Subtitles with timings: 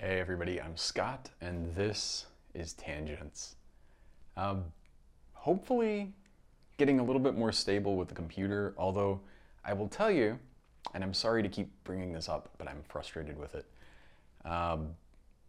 [0.00, 3.56] Hey everybody, I'm Scott, and this is Tangents.
[4.36, 4.66] Um,
[5.32, 6.12] hopefully,
[6.76, 9.18] getting a little bit more stable with the computer, although
[9.64, 10.38] I will tell you,
[10.94, 13.66] and I'm sorry to keep bringing this up, but I'm frustrated with it.
[14.44, 14.90] Um,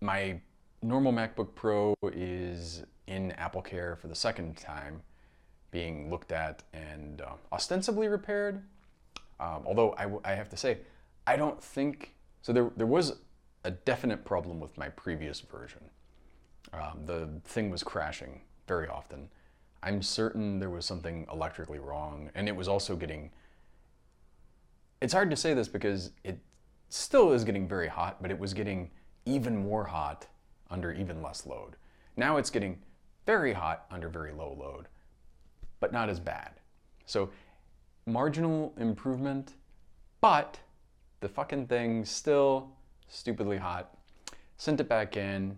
[0.02, 0.42] my
[0.82, 5.04] normal MacBook Pro is in Apple Care for the second time,
[5.70, 8.64] being looked at and uh, ostensibly repaired.
[9.40, 10.80] Um, although I, I have to say,
[11.28, 12.52] I don't think so.
[12.52, 13.14] There, there was
[13.64, 15.82] a definite problem with my previous version.
[16.74, 19.30] Um, the thing was crashing very often.
[19.82, 23.32] I'm certain there was something electrically wrong, and it was also getting.
[25.02, 26.40] It's hard to say this because it
[26.90, 28.92] still is getting very hot, but it was getting
[29.26, 30.28] even more hot
[30.70, 31.76] under even less load.
[32.18, 32.80] Now it's getting
[33.26, 34.88] very hot under very low load,
[35.80, 36.52] but not as bad.
[37.06, 37.30] So,
[38.06, 39.54] marginal improvement,
[40.20, 40.60] but
[41.22, 42.72] the fucking thing still
[43.10, 43.98] stupidly hot.
[44.58, 45.58] Sent it back in,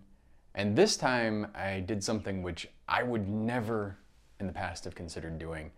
[0.56, 3.98] and this time I did something which I would never
[4.40, 5.72] in the past have considered doing.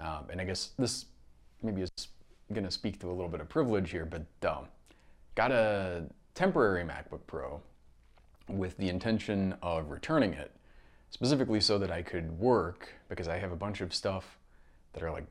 [0.00, 1.06] Um, and I guess this
[1.62, 1.90] maybe is
[2.52, 4.66] going to speak to a little bit of privilege here, but um,
[5.34, 6.04] got a
[6.34, 7.60] temporary MacBook Pro
[8.48, 10.52] with the intention of returning it,
[11.10, 14.38] specifically so that I could work because I have a bunch of stuff
[14.92, 15.26] that are like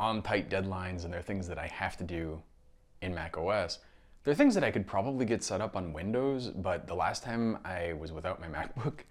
[0.00, 2.42] on tight deadlines and they're things that I have to do
[3.02, 3.78] in Mac OS.
[4.26, 7.22] There are things that I could probably get set up on Windows, but the last
[7.22, 9.02] time I was without my MacBook,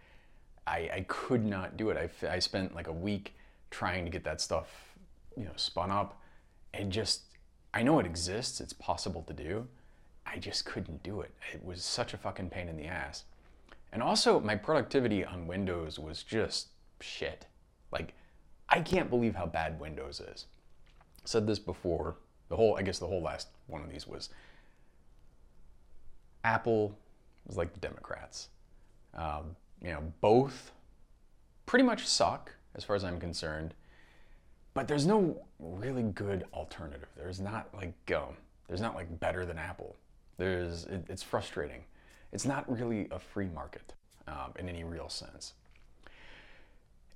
[0.67, 2.11] I, I could not do it.
[2.21, 3.33] I, I spent like a week
[3.71, 4.67] trying to get that stuff,
[5.37, 6.19] you know, spun up.
[6.73, 7.21] And just,
[7.73, 9.65] I know it exists, it's possible to do.
[10.25, 11.31] I just couldn't do it.
[11.53, 13.23] It was such a fucking pain in the ass.
[13.93, 17.45] And also, my productivity on Windows was just shit.
[17.89, 18.15] Like,
[18.67, 20.47] I can't believe how bad Windows is.
[21.19, 22.17] I said this before.
[22.49, 24.27] The whole, I guess the whole last one of these was
[26.45, 26.95] Apple
[27.47, 28.49] was like the Democrats.
[29.15, 30.71] Um, you know, both
[31.65, 33.73] pretty much suck as far as I'm concerned,
[34.75, 37.09] but there's no really good alternative.
[37.17, 38.35] There's not like, um,
[38.67, 39.95] there's not like better than Apple.
[40.37, 41.83] There's, it, it's frustrating.
[42.31, 43.93] It's not really a free market
[44.27, 45.53] um, in any real sense.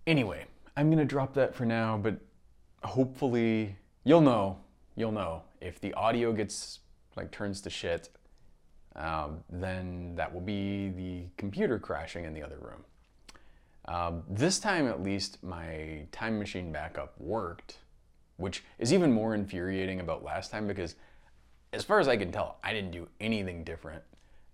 [0.08, 2.16] Anyway, I'm gonna drop that for now, but
[2.84, 3.75] hopefully
[4.06, 4.58] you'll know,
[4.96, 6.80] you'll know if the audio gets
[7.16, 8.09] like turns to shit
[9.00, 12.84] um, then that will be the computer crashing in the other room.
[13.86, 17.78] Um, this time, at least, my time machine backup worked,
[18.38, 20.96] which is even more infuriating about last time because,
[21.74, 24.04] as far as I can tell, I didn't do anything different.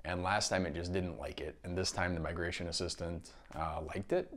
[0.06, 1.56] And last time it just didn't like it.
[1.64, 4.32] And this time the migration assistant uh, liked it.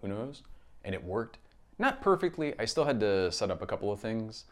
[0.00, 0.42] Who knows?
[0.84, 1.38] And it worked.
[1.78, 2.54] Not perfectly.
[2.58, 4.46] I still had to set up a couple of things.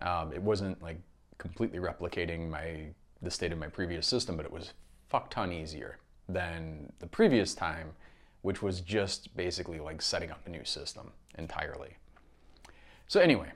[0.00, 0.98] Um, it wasn't like
[1.36, 2.86] completely replicating my
[3.22, 4.72] the state of my previous system, but it was
[5.08, 5.98] fuck ton easier
[6.28, 7.90] than the previous time,
[8.42, 11.96] which was just basically like setting up a new system entirely.
[13.08, 13.50] So anyway,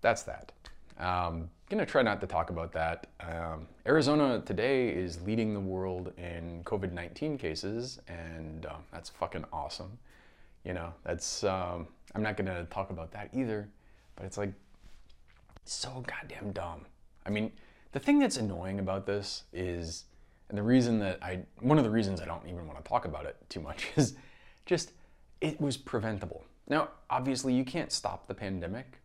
[0.00, 0.52] that's that.
[0.98, 3.06] Um, gonna try not to talk about that.
[3.20, 9.98] Um, Arizona today is leading the world in COVID-19 cases, and um, that's fucking awesome.
[10.64, 13.68] You know, that's um, I'm not gonna talk about that either,
[14.16, 14.52] but it's like
[15.64, 16.86] so goddamn dumb.
[17.26, 17.52] I mean,
[17.92, 20.04] the thing that's annoying about this is,
[20.48, 23.04] and the reason that I, one of the reasons I don't even want to talk
[23.04, 24.14] about it too much is
[24.66, 24.92] just
[25.40, 26.44] it was preventable.
[26.68, 29.00] Now, obviously, you can't stop the pandemic,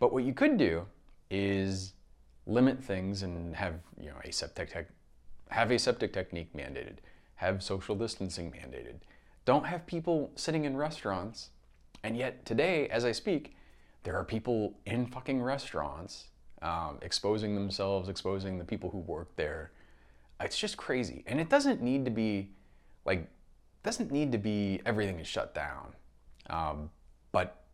[0.00, 0.86] but what you could do
[1.30, 1.92] is
[2.46, 4.88] limit things and have you know aseptic tech,
[5.50, 6.96] have aseptic technique mandated,
[7.36, 8.96] have social distancing mandated.
[9.44, 11.50] Don't have people sitting in restaurants,
[12.02, 13.54] and yet today, as I speak,
[14.04, 16.28] there are people in fucking restaurants
[16.64, 19.70] um, exposing themselves, exposing the people who work there.
[20.40, 21.22] It's just crazy.
[21.26, 22.48] And it doesn't need to be
[23.04, 23.28] like,
[23.82, 25.92] doesn't need to be everything is shut down.
[26.48, 26.90] Um,
[27.32, 27.64] but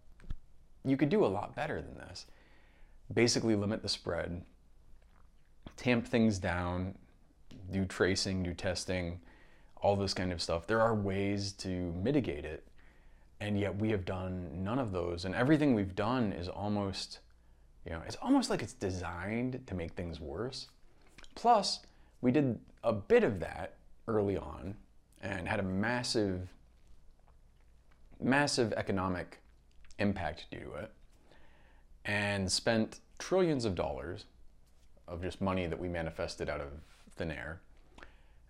[0.84, 2.27] you could do a lot better than this.
[3.15, 4.43] Basically, limit the spread,
[5.77, 6.95] tamp things down,
[7.71, 9.20] do tracing, do testing,
[9.82, 10.67] all this kind of stuff.
[10.67, 11.69] There are ways to
[12.03, 12.67] mitigate it,
[13.41, 15.25] and yet we have done none of those.
[15.25, 17.20] And everything we've done is almost
[17.85, 20.69] you know, it's almost like it's designed to make things worse.
[21.35, 21.81] Plus,
[22.21, 23.75] we did a bit of that
[24.06, 24.75] early on
[25.23, 26.49] and had a massive,
[28.21, 29.38] massive economic
[29.99, 30.93] impact due to it
[32.05, 34.25] and spent trillions of dollars
[35.06, 36.69] of just money that we manifested out of
[37.17, 37.61] thin air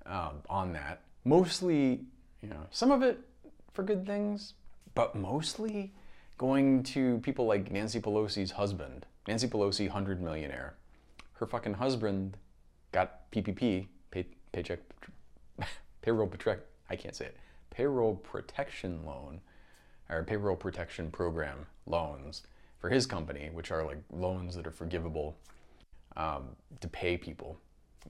[0.06, 1.00] um, on that.
[1.24, 2.00] Mostly,
[2.42, 3.20] you know, some of it
[3.72, 4.54] for good things,
[4.94, 5.92] but mostly
[6.38, 10.74] going to people like Nancy Pelosi's husband Nancy Pelosi, 100 millionaire.
[11.34, 12.36] Her fucking husband
[12.90, 14.80] got PPP, pay, paycheck
[16.02, 17.36] payroll protect I can't say it
[17.70, 19.40] payroll protection loan
[20.08, 22.42] or payroll protection program loans
[22.80, 25.38] for his company, which are like loans that are forgivable
[26.16, 26.48] um,
[26.80, 27.56] to pay people.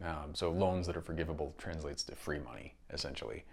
[0.02, 3.44] Um, so loans that are forgivable translates to free money essentially.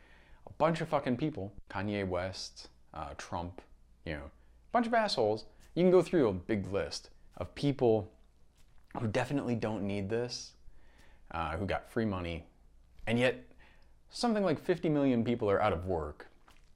[0.46, 3.62] A bunch of fucking people, Kanye West, uh, Trump,
[4.06, 5.44] you know, a bunch of assholes.
[5.76, 8.12] You can go through a big list of people
[9.00, 10.54] who definitely don't need this,
[11.32, 12.46] uh, who got free money,
[13.06, 13.44] and yet
[14.10, 16.28] something like 50 million people are out of work.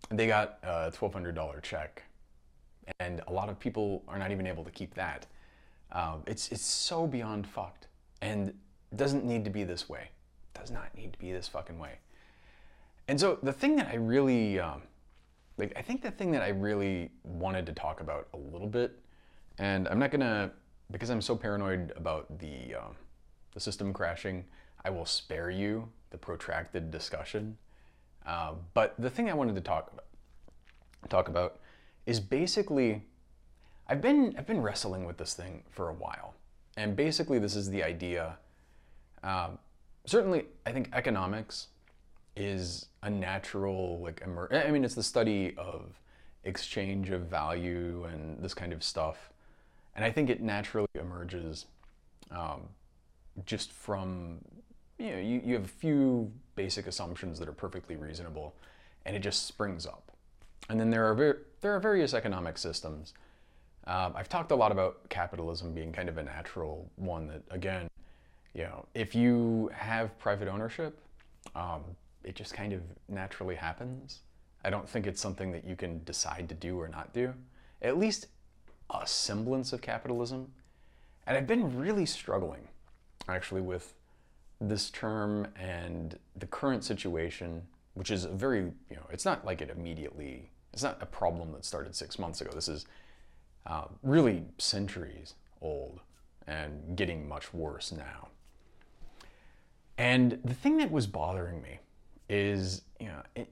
[0.10, 2.04] They got a $1,200 check,
[3.00, 5.25] and a lot of people are not even able to keep that.
[5.92, 7.88] Um, it's, it's so beyond fucked,
[8.22, 8.54] and
[8.96, 10.10] doesn't need to be this way.
[10.54, 12.00] Does not need to be this fucking way.
[13.08, 14.81] And so the thing that I really, um,
[15.58, 19.00] like, I think the thing that I really wanted to talk about a little bit,
[19.57, 20.51] and I'm not gonna,
[20.92, 22.95] because I'm so paranoid about the, um,
[23.53, 24.45] the system crashing,
[24.83, 27.57] I will spare you the protracted discussion.
[28.25, 30.06] Uh, but the thing I wanted to talk about,
[31.09, 31.59] talk about
[32.06, 33.03] is basically,
[33.88, 36.36] I've been I've been wrestling with this thing for a while,
[36.77, 38.38] and basically this is the idea.
[39.24, 39.57] Um,
[40.06, 41.68] certainly, I think economics
[42.36, 46.00] is a natural like I mean, it's the study of
[46.44, 49.31] exchange of value and this kind of stuff,
[49.96, 51.66] and I think it naturally emerges
[52.32, 52.62] um,
[53.46, 54.40] just from
[54.98, 58.54] you know, you, you have a few basic assumptions that are perfectly reasonable,
[59.06, 60.12] and it just springs up.
[60.70, 63.14] And then there are ver- there are various economic systems.
[63.88, 67.90] Um, I've talked a lot about capitalism being kind of a natural one that, again,
[68.54, 71.00] you know, if you have private ownership,
[71.56, 71.82] um,
[72.24, 74.20] it just kind of naturally happens.
[74.64, 77.34] I don't think it's something that you can decide to do or not do.
[77.82, 78.28] At least
[78.94, 80.52] a semblance of capitalism.
[81.28, 82.68] And I've been really struggling,
[83.30, 83.94] actually, with
[84.60, 89.62] this term and the current situation, which is a very, you know, it's not like
[89.62, 92.52] it immediately, it's not a problem that started six months ago.
[92.54, 92.86] This is
[93.66, 96.00] uh, really centuries old
[96.48, 98.30] and getting much worse now.
[99.98, 101.80] And the thing that was bothering me
[102.28, 103.50] is, you know, it,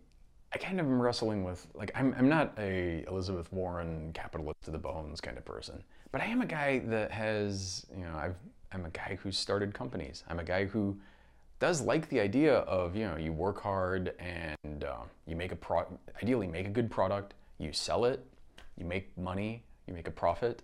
[0.52, 4.72] I kind of am wrestling with, like, I'm, I'm not a Elizabeth Warren capitalist to
[4.72, 8.36] the bones kind of person, but I am a guy that has, you know, I've
[8.72, 10.24] I'm a guy who started companies.
[10.28, 10.96] I'm a guy who
[11.60, 14.98] does like the idea of you know you work hard and uh,
[15.28, 15.86] you make a pro
[16.24, 18.26] ideally make a good product you sell it
[18.78, 20.62] you make money you make a profit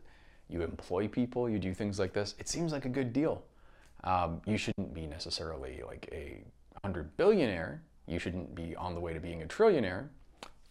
[0.47, 3.43] you employ people you do things like this it seems like a good deal
[4.05, 6.41] um, you shouldn't be necessarily like a
[6.81, 10.07] hundred billionaire you shouldn't be on the way to being a trillionaire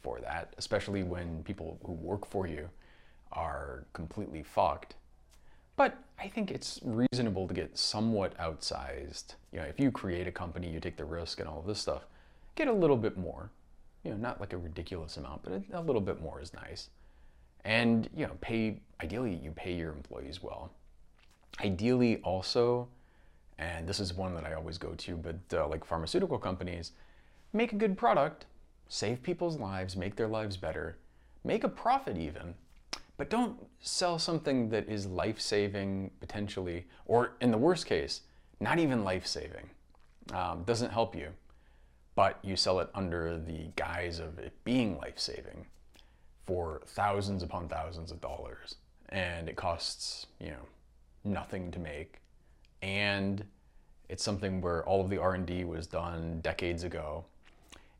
[0.03, 2.69] for that especially when people who work for you
[3.33, 4.95] are completely fucked
[5.77, 9.35] but I think it's reasonable to get somewhat outsized.
[9.53, 11.81] You know, if you create a company, you take the risk and all of this
[11.81, 12.07] stuff,
[12.55, 13.51] get a little bit more.
[14.05, 16.91] You know, not like a ridiculous amount, but a, a little bit more is nice.
[17.65, 20.71] And, you know, pay, ideally, you pay your employees well.
[21.65, 22.89] Ideally, also,
[23.59, 26.93] and this is one that I always go to, but uh, like pharmaceutical companies,
[27.55, 28.47] make a good product,
[28.89, 30.99] save people's lives, make their lives better,
[31.45, 32.55] make a profit even,
[33.17, 38.23] but don't sell something that is life saving potentially, or in the worst case,
[38.61, 39.71] not even life saving.
[40.33, 41.29] Um, doesn't help you,
[42.15, 45.67] but you sell it under the guise of it being life saving
[46.47, 48.77] for thousands upon thousands of dollars,
[49.11, 50.67] and it costs you know
[51.25, 52.21] nothing to make,
[52.83, 53.45] and
[54.09, 57.25] it's something where all of the R&D was done decades ago,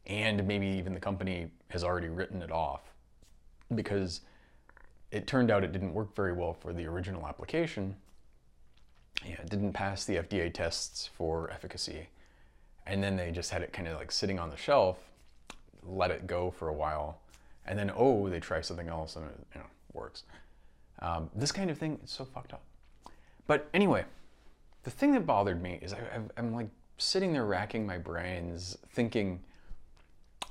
[0.07, 2.83] and maybe even the company has already written it off
[3.75, 4.21] because
[5.11, 7.97] it turned out it didn't work very well for the original application.
[9.25, 12.09] Yeah, it didn't pass the FDA tests for efficacy.
[12.87, 14.99] And then they just had it kind of like sitting on the shelf,
[15.83, 17.21] let it go for a while,
[17.67, 20.25] and then oh, they try something else and it you know, works.
[21.01, 22.63] Um, this kind of thing is so fucked up.
[23.47, 24.05] But anyway,
[24.83, 25.99] the thing that bothered me is I,
[26.37, 26.69] I'm like
[26.99, 29.41] sitting there racking my brains, thinking,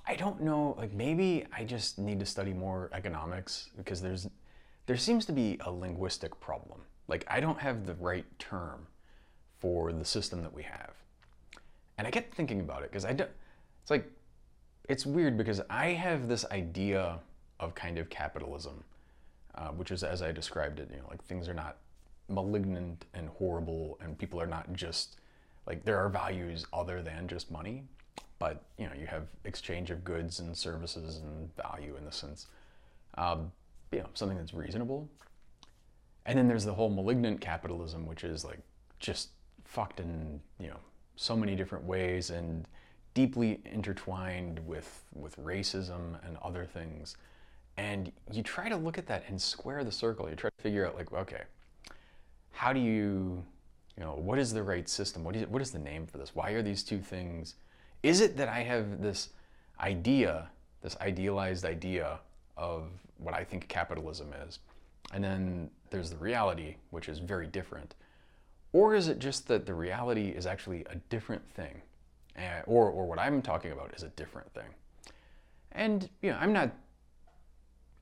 [0.06, 4.28] I don't know, like maybe I just need to study more economics because there's
[4.86, 6.82] there seems to be a linguistic problem.
[7.08, 8.88] Like, I don't have the right term
[9.60, 10.92] for the system that we have.
[11.98, 13.30] And I get thinking about it because I don't,
[13.82, 14.10] it's like,
[14.90, 17.20] it's weird because I have this idea
[17.60, 18.84] of kind of capitalism,
[19.56, 21.78] uh, which is as I described it, you know, like things are not
[22.28, 25.18] malignant and horrible and people are not just,
[25.66, 27.84] like, there are values other than just money,
[28.44, 32.48] but, you know, you have exchange of goods and services and value in the sense.
[33.18, 33.54] Um,
[33.94, 35.08] you know, something that's reasonable.
[36.26, 38.60] And then there's the whole malignant capitalism, which is like
[39.00, 39.30] just
[39.64, 40.82] fucked in, you know,
[41.16, 42.68] so many different ways and
[43.14, 47.16] deeply intertwined with, with racism and other things.
[47.78, 50.30] And you try to look at that and square the circle.
[50.30, 51.44] You try to figure out, like, okay,
[52.52, 53.42] how do you,
[53.96, 55.24] you know, what is the right system?
[55.24, 56.36] What is, what is the name for this?
[56.36, 57.56] Why are these two things?
[58.04, 59.30] Is it that I have this
[59.80, 60.50] idea,
[60.82, 62.20] this idealized idea
[62.58, 64.60] of what I think capitalism is?
[65.14, 67.96] And then there's the reality, which is very different.
[68.74, 71.82] Or is it just that the reality is actually a different thing?
[72.38, 74.66] Uh, or, or what I'm talking about is a different thing.
[75.72, 76.72] And you know, I'm not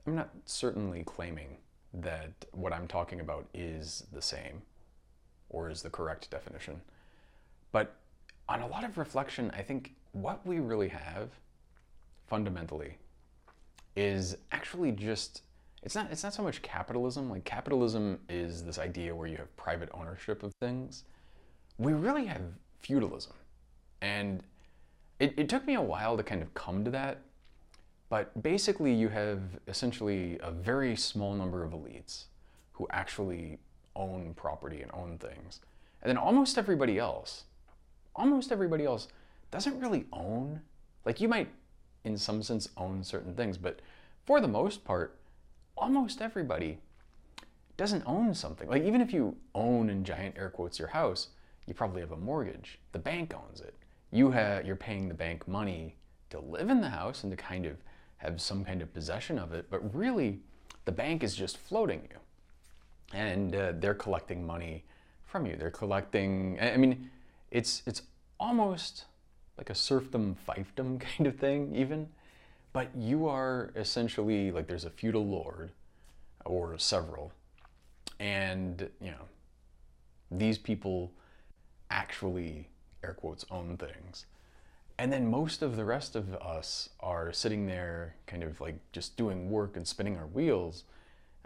[0.08, 1.58] I'm not certainly claiming
[1.93, 4.62] that what I'm talking about is the same
[5.50, 6.81] or is the correct definition.
[7.72, 7.96] But
[8.50, 11.30] on a lot of reflection, I think what we really have
[12.28, 12.98] fundamentally
[13.96, 15.44] is actually just
[15.84, 17.30] it's not it's not so much capitalism.
[17.30, 21.04] Like capitalism is this idea where you have private ownership of things.
[21.78, 22.42] We really have
[22.80, 23.34] feudalism.
[24.02, 24.44] And
[25.20, 27.22] it, it took me a while to kind of come to that
[28.12, 32.26] but basically, you have essentially a very small number of elites
[32.74, 33.58] who actually
[33.96, 35.62] own property and own things.
[36.02, 37.46] And then almost everybody else,
[38.15, 39.08] almost everybody else
[39.51, 40.62] doesn't really own.
[41.06, 41.50] Like you might,
[42.03, 43.82] in some sense, own certain things, but
[44.25, 45.18] for the most part,
[45.77, 46.80] almost everybody
[47.77, 48.70] doesn't own something.
[48.70, 51.30] Like even if you own in giant air quotes your house,
[51.65, 52.80] you probably have a mortgage.
[52.91, 53.75] The bank owns it.
[54.12, 55.96] You have you're paying the bank money
[56.30, 57.77] to live in the house and to kind of
[58.18, 60.39] have some kind of possession of it, but really
[60.86, 62.18] the bank is just floating you.
[63.18, 64.86] And uh, they're collecting money
[65.25, 65.56] from you.
[65.56, 67.10] They're collecting, I mean,
[67.51, 68.01] it's, it's
[68.39, 69.05] almost
[69.58, 72.10] like a serfdom fiefdom kind of thing, even.
[72.74, 75.72] But you are essentially like there's a feudal lord
[76.46, 77.34] or several.
[78.20, 79.25] And, you know,
[80.31, 81.12] these people
[81.89, 82.70] actually,
[83.03, 84.25] air quotes, own things.
[84.98, 89.17] And then most of the rest of us are sitting there, kind of like just
[89.17, 90.84] doing work and spinning our wheels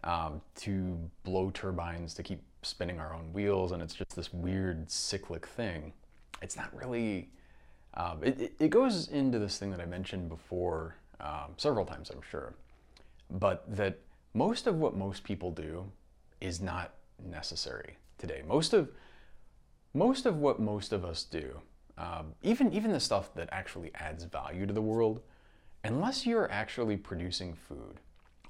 [0.04, 3.72] um, to blow turbines to keep spinning our own wheels.
[3.72, 5.94] And it's just this weird cyclic thing.
[6.42, 7.30] It's not really,
[7.94, 12.22] um, it, it goes into this thing that I mentioned before um, several times, I'm
[12.30, 12.54] sure,
[13.30, 14.00] but that
[14.34, 15.90] most of what most people do
[16.42, 16.94] is not
[17.26, 18.44] necessary today.
[18.46, 18.90] Most of,
[19.94, 21.62] most of what most of us do
[21.98, 25.22] um, even even the stuff that actually adds value to the world,
[25.84, 28.00] unless you're actually producing food,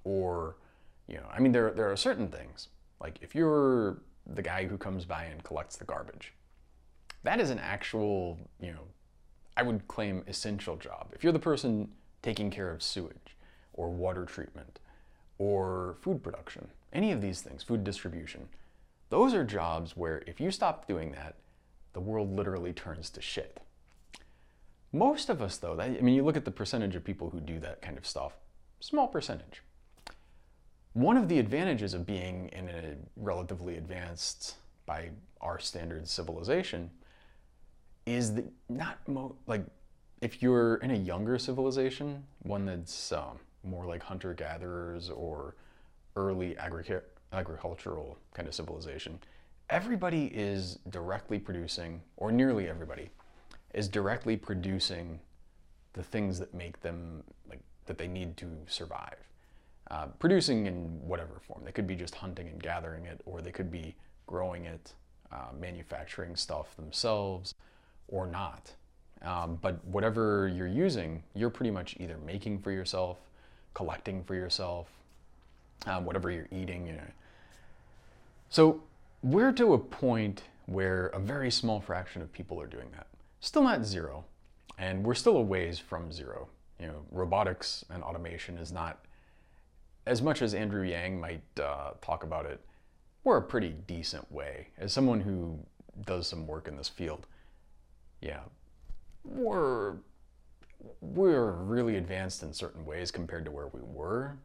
[0.03, 0.57] or
[1.07, 2.69] you know, I mean, there there are certain things
[2.99, 6.33] like if you're the guy who comes by and collects the garbage,
[7.23, 8.87] that is an actual you know,
[9.57, 11.11] I would claim essential job.
[11.13, 11.89] If you're the person
[12.21, 13.37] taking care of sewage
[13.73, 14.79] or water treatment
[15.37, 18.47] or food production, any of these things, food distribution,
[19.09, 21.35] those are jobs where if you stop doing that,
[21.93, 23.59] the world literally turns to shit.
[24.91, 27.59] Most of us, though, I mean, you look at the percentage of people who do
[27.59, 28.33] that kind of stuff,
[28.79, 29.61] small percentage.
[30.95, 35.09] One of the advantages of being in a relatively advanced, by
[35.41, 36.89] our standards, civilization
[38.05, 39.65] is that not mo- like
[40.21, 45.55] if you're in a younger civilization, one that's um, more like hunter gatherers or
[46.15, 47.01] early agri-
[47.33, 49.19] agricultural kind of civilization,
[49.69, 53.09] everybody is directly producing, or nearly everybody,
[53.73, 55.19] is directly producing
[55.91, 59.17] the things that make them like that they need to survive.
[59.91, 61.61] Uh, producing in whatever form.
[61.63, 64.93] They could be just hunting and gathering it, or they could be growing it,
[65.31, 67.53] uh, manufacturing stuff themselves,
[68.07, 68.73] or not.
[69.21, 73.19] Um, but whatever you're using, you're pretty much either making for yourself,
[73.75, 74.87] collecting for yourself,
[75.85, 76.87] um, whatever you're eating.
[76.87, 77.11] You know.
[78.49, 78.81] So
[79.21, 83.05] we're to a point where a very small fraction of people are doing that.
[83.39, 84.25] Still not zero,
[84.79, 86.47] and we're still a ways from zero.
[86.79, 89.05] You know, robotics and automation is not
[90.05, 92.61] as much as Andrew Yang might uh, talk about it.
[93.23, 94.67] We're a pretty decent way.
[94.77, 95.59] As someone who
[96.05, 97.27] does some work in this field,
[98.21, 98.41] yeah,
[99.23, 99.95] we're
[101.01, 104.37] we're really advanced in certain ways compared to where we were,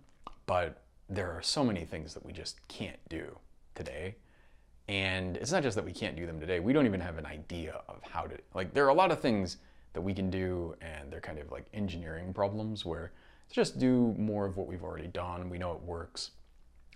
[0.46, 3.38] but there are so many things that we just can't do
[3.74, 4.14] today
[4.90, 7.24] and it's not just that we can't do them today, we don't even have an
[7.24, 9.58] idea of how to, like, there are a lot of things
[9.92, 13.12] that we can do, and they're kind of like engineering problems where
[13.50, 16.30] just do more of what we've already done, we know it works,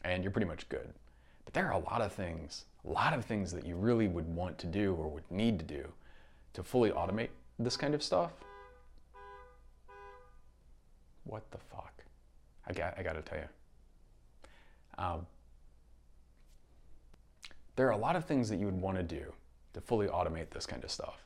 [0.04, 0.92] and you're pretty much good.
[1.44, 4.26] But there are a lot of things, a lot of things that you really would
[4.26, 5.86] want to do or would need to do
[6.54, 8.30] to fully automate this kind of stuff.
[11.24, 11.92] What the fuck?
[12.66, 13.48] I got, I gotta tell you.
[14.96, 15.26] Um,
[17.76, 19.32] there are a lot of things that you would want to do
[19.72, 21.24] to fully automate this kind of stuff.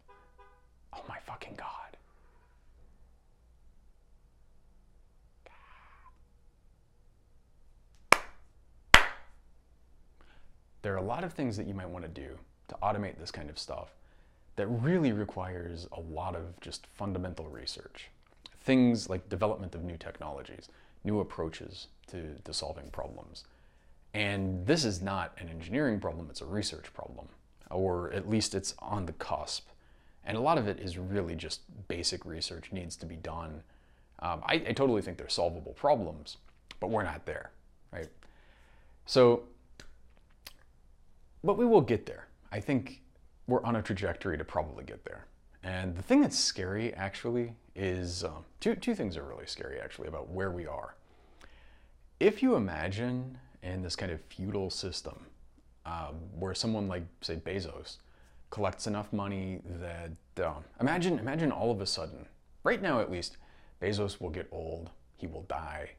[0.95, 1.88] Oh my fucking God.
[10.83, 13.31] There are a lot of things that you might want to do to automate this
[13.31, 13.91] kind of stuff
[14.57, 18.09] that really requires a lot of just fundamental research.
[18.61, 20.69] Things like development of new technologies,
[21.05, 23.45] new approaches to, to solving problems.
[24.15, 27.29] And this is not an engineering problem, it's a research problem,
[27.71, 29.69] or at least it's on the cusp.
[30.25, 33.63] And a lot of it is really just basic research needs to be done.
[34.19, 36.39] Um, I, I totally think they're solvable problems,
[36.81, 37.51] but we're not there,
[37.93, 38.09] right?
[39.07, 39.45] So,
[41.43, 42.29] but we will get there.
[42.51, 43.03] I think
[43.47, 45.27] we're on a trajectory to probably get there.
[45.63, 50.09] And the thing that's scary, actually, is um, two, two things are really scary, actually,
[50.09, 50.95] about where we are.
[52.21, 55.27] If you imagine in this kind of feudal system
[55.85, 57.97] um, where someone like, say, Bezos
[58.51, 62.27] collects enough money that, um, imagine, imagine all of a sudden,
[62.65, 63.37] right now at least,
[63.81, 65.91] Bezos will get old, he will die,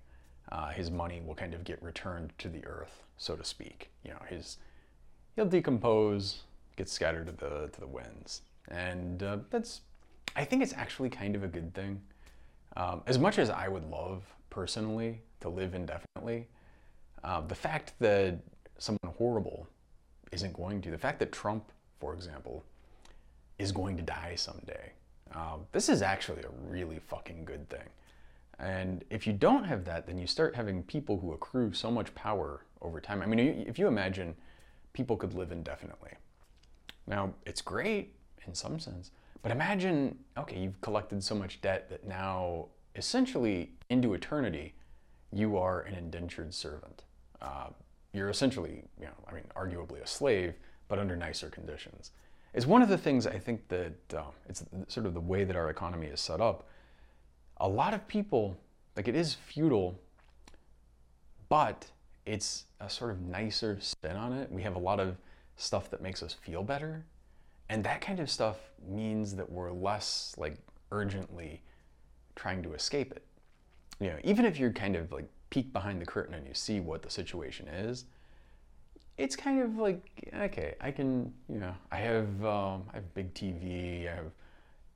[0.52, 3.90] uh, his money will kind of get returned to the earth, so to speak.
[4.04, 4.58] You know, his,
[5.36, 6.44] he'll decompose,
[6.76, 8.42] get scattered to the, to the winds.
[8.70, 9.82] And uh, that's,
[10.36, 12.02] I think it's actually kind of a good thing.
[12.78, 16.48] Um, as much as I would love personally to live indefinitely,
[17.24, 18.40] uh, the fact that
[18.78, 19.68] someone horrible
[20.32, 22.64] isn't going to, the fact that Trump, for example,
[23.58, 24.92] is going to die someday,
[25.34, 27.88] um, this is actually a really fucking good thing.
[28.60, 32.14] And if you don't have that, then you start having people who accrue so much
[32.14, 33.22] power over time.
[33.22, 34.36] I mean, if you imagine
[35.00, 36.12] people could live indefinitely,
[37.08, 38.16] now, it's great
[38.46, 42.66] in some sense, but imagine, okay, you've collected so much debt that now,
[42.98, 44.76] essentially, into eternity,
[45.32, 47.04] you are an indentured servant.
[47.42, 47.70] Uh,
[48.12, 50.56] you're essentially, you know, I mean, arguably a slave,
[50.90, 52.12] but under nicer conditions.
[52.54, 55.56] It's one of the things I think that uh, it's sort of the way that
[55.56, 56.68] our economy is set up.
[57.58, 58.58] A lot of people,
[58.98, 59.98] like it is feudal,
[61.48, 61.88] but
[62.26, 64.52] it's a sort of nicer spin on it.
[64.52, 65.18] We have a lot of
[65.58, 67.06] stuff that makes us feel better.
[67.70, 70.58] And that kind of stuff means that we're less like
[70.92, 71.62] urgently
[72.36, 73.24] trying to escape it.
[74.00, 76.80] You know, even if you're kind of like peek behind the curtain and you see
[76.80, 78.06] what the situation is,
[79.18, 83.34] it's kind of like okay, I can you know I have um, I have big
[83.34, 84.32] TV, I have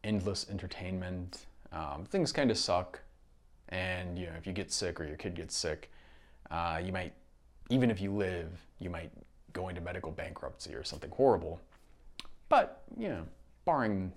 [0.03, 1.45] endless entertainment.
[1.73, 3.01] Um, things kind of suck,
[3.69, 5.91] and you know if you get sick or your kid gets sick,
[6.53, 7.13] uh, you might
[7.69, 9.11] even if you live, you might
[9.53, 11.59] go into medical bankruptcy or something horrible.
[12.49, 13.25] But, you know,
[13.65, 14.11] barring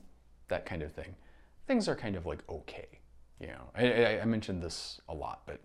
[0.49, 1.15] that kind of thing,
[1.67, 2.87] things are kind of like okay.
[3.41, 5.61] You know, I, I, mentioned this a lot, but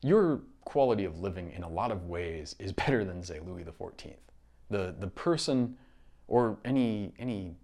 [0.00, 4.14] your quality of living in a lot of ways is better than, say, Louis XIV.
[4.70, 5.76] The, the person
[6.28, 7.56] or any, any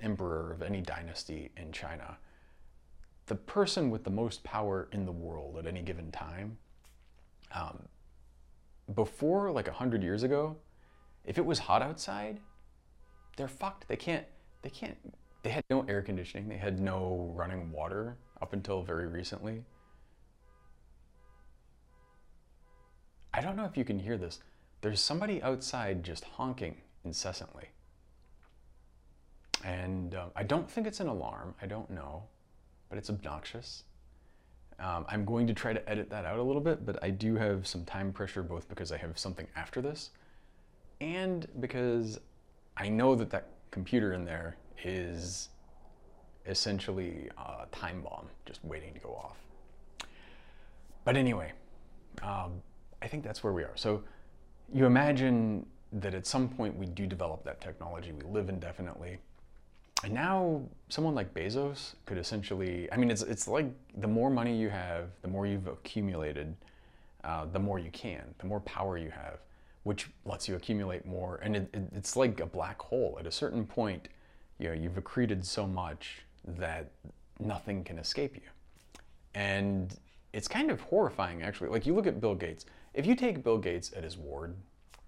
[0.00, 2.16] emperor of any dynasty in China,
[3.26, 6.58] the person with the most power in the world at any given time,
[7.52, 7.78] um,
[8.94, 10.56] before like a hundred years ago,
[11.24, 12.40] if it was hot outside,
[13.36, 13.86] they're fucked.
[13.88, 14.26] They can't,
[14.62, 14.96] they can't,
[15.42, 16.48] they had no air conditioning.
[16.48, 19.64] They had no running water up until very recently.
[23.32, 24.40] I don't know if you can hear this.
[24.80, 27.68] There's somebody outside just honking incessantly.
[29.64, 31.54] And um, I don't think it's an alarm.
[31.60, 32.24] I don't know,
[32.88, 33.84] but it's obnoxious.
[34.80, 37.34] Um, I'm going to try to edit that out a little bit, but I do
[37.34, 40.10] have some time pressure both because I have something after this
[41.00, 42.20] and because
[42.76, 45.48] I know that that computer in there is
[46.46, 49.36] essentially a time bomb just waiting to go off.
[51.04, 51.52] But anyway,
[52.22, 52.62] um,
[53.02, 53.76] I think that's where we are.
[53.76, 54.02] So
[54.72, 59.18] you imagine that at some point we do develop that technology, we live indefinitely.
[60.04, 64.56] And now someone like Bezos could essentially, I mean, it's, it's like the more money
[64.56, 66.54] you have, the more you've accumulated,
[67.24, 69.38] uh, the more you can, the more power you have
[69.88, 71.40] which lets you accumulate more.
[71.42, 73.16] And it, it, it's like a black hole.
[73.18, 74.08] At a certain point,
[74.58, 76.90] you know, you've accreted so much that
[77.40, 78.42] nothing can escape you.
[79.34, 79.96] And
[80.34, 81.70] it's kind of horrifying, actually.
[81.70, 82.66] Like you look at Bill Gates.
[82.92, 84.56] If you take Bill Gates at his word,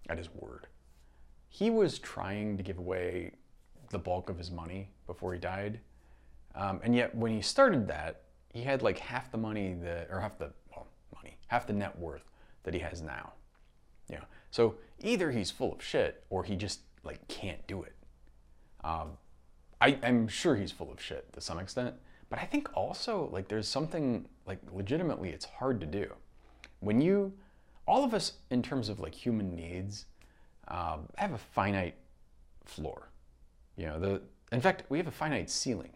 [0.09, 0.67] at his word,
[1.51, 3.33] he was trying to give away
[3.91, 5.81] the bulk of his money before he died.
[6.55, 8.23] Um, and yet, when he started that,
[8.53, 11.97] he had like half the money that, or half the well, money, half the net
[11.99, 12.25] worth
[12.65, 13.33] that he has now.
[14.09, 17.95] You know, so either he's full of shit or he just like can't do it.
[18.83, 19.13] Um,
[19.81, 21.95] I, I'm sure he's full of shit to some extent,
[22.29, 26.13] but I think also like there's something like legitimately it's hard to do.
[26.81, 27.33] When you,
[27.87, 30.07] all of us in terms of like human needs,
[30.69, 31.97] um, have a finite
[32.65, 33.10] floor.
[33.81, 34.21] You know, the
[34.53, 35.93] in fact we have a finite ceiling.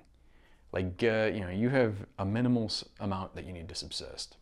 [0.73, 4.39] Like uh, you know, you have a minimal amount that you need to subsist,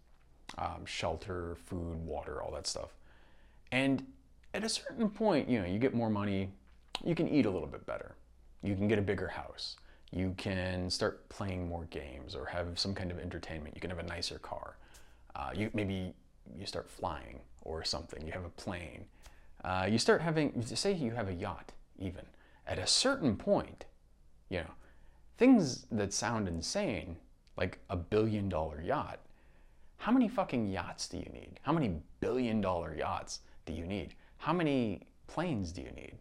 [0.58, 2.90] um, shelter, food, water, all that stuff.
[3.72, 4.06] And
[4.54, 6.50] at a certain point, you know, you get more money,
[7.04, 8.14] you can eat a little bit better.
[8.62, 9.76] You can get a bigger house.
[10.12, 13.74] You can start playing more games or have some kind of entertainment.
[13.74, 14.76] You can have a nicer car.
[15.34, 16.14] Uh, you maybe
[16.56, 18.24] you start flying or something.
[18.24, 19.04] You have a plane.
[19.64, 21.72] Uh, you start having, say, you have a yacht.
[21.98, 22.24] Even
[22.66, 23.84] at a certain point,
[24.48, 24.70] you know,
[25.38, 27.16] things that sound insane,
[27.56, 29.20] like a billion dollar yacht.
[29.98, 31.60] How many fucking yachts do you need?
[31.62, 34.14] How many billion dollar yachts do you need?
[34.38, 36.18] How many planes do you need?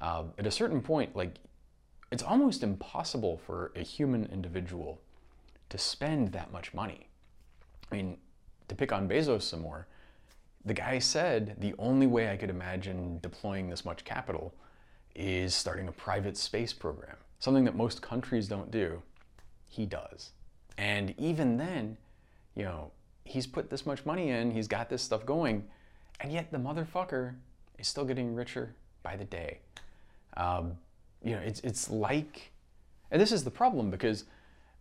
[0.00, 1.36] Uh, at a certain point, like,
[2.10, 5.00] it's almost impossible for a human individual
[5.68, 7.08] to spend that much money.
[7.90, 8.18] I mean,
[8.68, 9.86] to pick on Bezos some more,
[10.64, 14.54] the guy said the only way I could imagine deploying this much capital
[15.18, 19.02] is starting a private space program, something that most countries don't do.
[19.66, 20.30] He does.
[20.78, 21.96] And even then,
[22.54, 22.92] you know,
[23.24, 25.64] he's put this much money in, he's got this stuff going,
[26.20, 27.34] and yet the motherfucker
[27.78, 29.58] is still getting richer by the day.
[30.36, 30.78] Um,
[31.22, 32.52] you know, it's, it's like,
[33.10, 34.24] and this is the problem because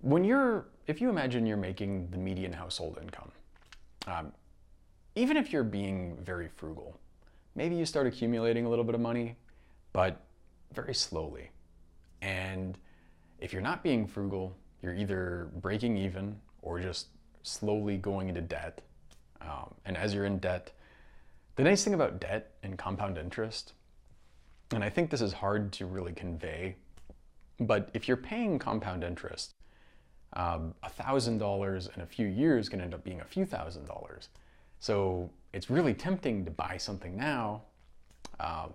[0.02, 3.32] when you're, if you imagine you're making the median household income,
[4.06, 4.32] um,
[5.16, 7.00] even if you're being very frugal,
[7.56, 9.36] maybe you start accumulating a little bit of money,
[9.94, 10.22] but
[10.74, 11.50] very slowly.
[12.22, 12.78] And
[13.40, 17.08] if you're not being frugal, you're either breaking even or just
[17.44, 18.82] slowly going into debt.
[19.42, 20.72] Um, and as you're in debt,
[21.56, 23.74] the nice thing about debt and compound interest,
[24.74, 26.76] and I think this is hard to really convey,
[27.60, 29.56] but if you're paying compound interest,
[30.34, 33.86] um, a thousand dollars in a few years can end up being a few thousand
[33.86, 34.30] dollars.
[34.80, 37.64] So it's really tempting to buy something now,
[38.40, 38.68] uh,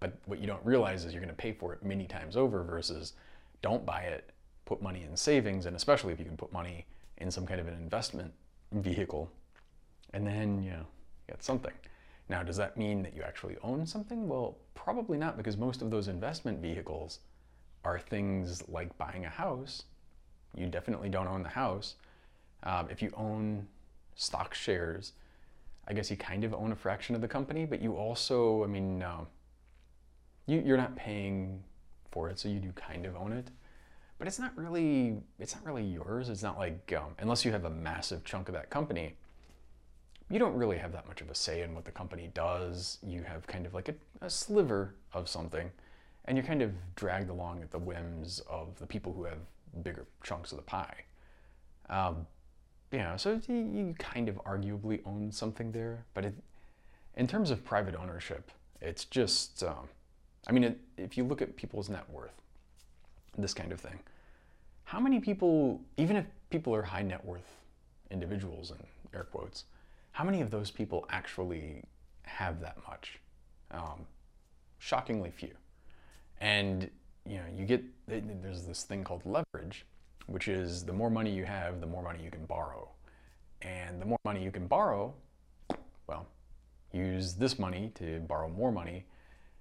[0.00, 2.62] but what you don't realize is you're going to pay for it many times over
[2.62, 3.14] versus
[3.62, 4.30] don't buy it,
[4.64, 6.86] put money in savings, and especially if you can put money
[7.18, 8.32] in some kind of an investment
[8.72, 9.30] vehicle,
[10.12, 10.86] and then you know,
[11.28, 11.72] get something.
[12.28, 14.28] Now, does that mean that you actually own something?
[14.28, 17.20] Well, probably not, because most of those investment vehicles
[17.84, 19.84] are things like buying a house.
[20.54, 21.94] You definitely don't own the house.
[22.62, 23.66] Um, if you own
[24.14, 25.12] stock shares,
[25.86, 28.66] I guess you kind of own a fraction of the company, but you also, I
[28.66, 29.24] mean, uh,
[30.48, 31.62] you, you're not paying
[32.10, 33.48] for it, so you do kind of own it.
[34.18, 36.28] But it's not really, it's not really yours.
[36.28, 39.14] It's not like, um, unless you have a massive chunk of that company,
[40.30, 42.98] you don't really have that much of a say in what the company does.
[43.06, 45.70] You have kind of like a, a sliver of something,
[46.24, 49.38] and you're kind of dragged along at the whims of the people who have
[49.84, 51.04] bigger chunks of the pie.
[51.88, 52.26] Um,
[52.90, 56.34] yeah, so you kind of arguably own something there, but it,
[57.16, 59.88] in terms of private ownership, it's just, um,
[60.48, 62.40] I mean, if you look at people's net worth,
[63.36, 63.98] this kind of thing,
[64.84, 67.56] how many people, even if people are high net worth
[68.10, 68.78] individuals in
[69.14, 69.64] air quotes,
[70.12, 71.84] how many of those people actually
[72.22, 73.18] have that much?
[73.70, 74.06] Um,
[74.78, 75.52] shockingly few.
[76.40, 76.90] And
[77.26, 79.84] you know, you get there's this thing called leverage,
[80.26, 82.88] which is the more money you have, the more money you can borrow.
[83.60, 85.12] And the more money you can borrow,
[86.06, 86.26] well,
[86.92, 89.04] use this money to borrow more money.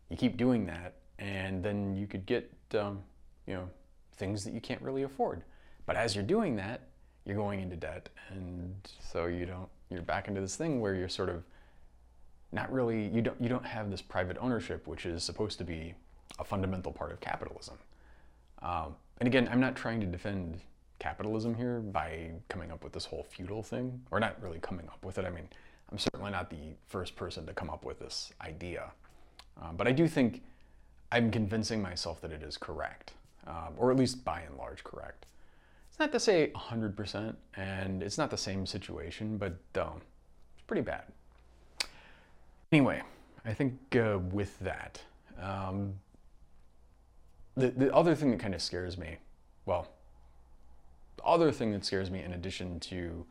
[0.10, 3.02] You keep doing that, and then you could get, um,
[3.46, 3.70] you know,
[4.15, 5.43] things that you can't really afford.
[5.86, 6.82] But as you're doing that,
[7.26, 9.70] you're going into debt, and so you don't.
[9.89, 11.43] You're back into this thing where you're sort of
[12.52, 13.08] not really.
[13.08, 13.41] You don't.
[13.41, 15.93] You don't have this private ownership, which is supposed to be
[16.39, 17.78] a fundamental part of capitalism.
[18.62, 20.62] Um, and again, I'm not trying to defend
[21.00, 25.04] capitalism here by coming up with this whole feudal thing, or not really coming up
[25.04, 25.26] with it.
[25.26, 25.48] I mean,
[25.91, 28.91] I'm certainly not the first person to come up with this idea.
[29.62, 30.43] Um, but I do think
[31.12, 33.13] I'm convincing myself that it is correct,
[33.46, 35.26] um, or at least by and large correct.
[35.89, 40.02] It's not to say 100%, and it's not the same situation, but um,
[40.54, 41.04] it's pretty bad.
[42.72, 43.02] Anyway,
[43.46, 45.02] I think uh, with that,
[45.41, 45.93] um,
[47.56, 49.17] the, the other thing that kind of scares me,
[49.65, 49.88] well,
[51.15, 53.26] the other thing that scares me in addition to,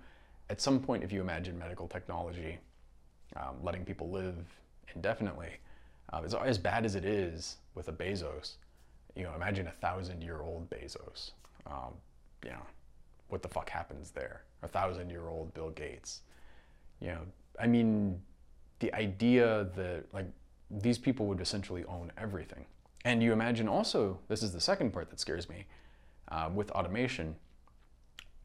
[0.50, 2.58] at some point, if you imagine medical technology
[3.36, 4.34] um, letting people live
[4.94, 5.50] indefinitely,
[6.12, 8.54] uh, as, as bad as it is with a Bezos,
[9.14, 11.32] you know, imagine a thousand year old Bezos.
[11.66, 11.94] Um,
[12.44, 12.62] you know,
[13.28, 14.42] what the fuck happens there?
[14.62, 16.20] A thousand year old Bill Gates.
[17.00, 17.20] You know,
[17.60, 18.20] I mean,
[18.78, 20.26] the idea that like
[20.70, 22.66] these people would essentially own everything.
[23.04, 25.66] And you imagine also, this is the second part that scares me,
[26.28, 27.36] uh, with automation.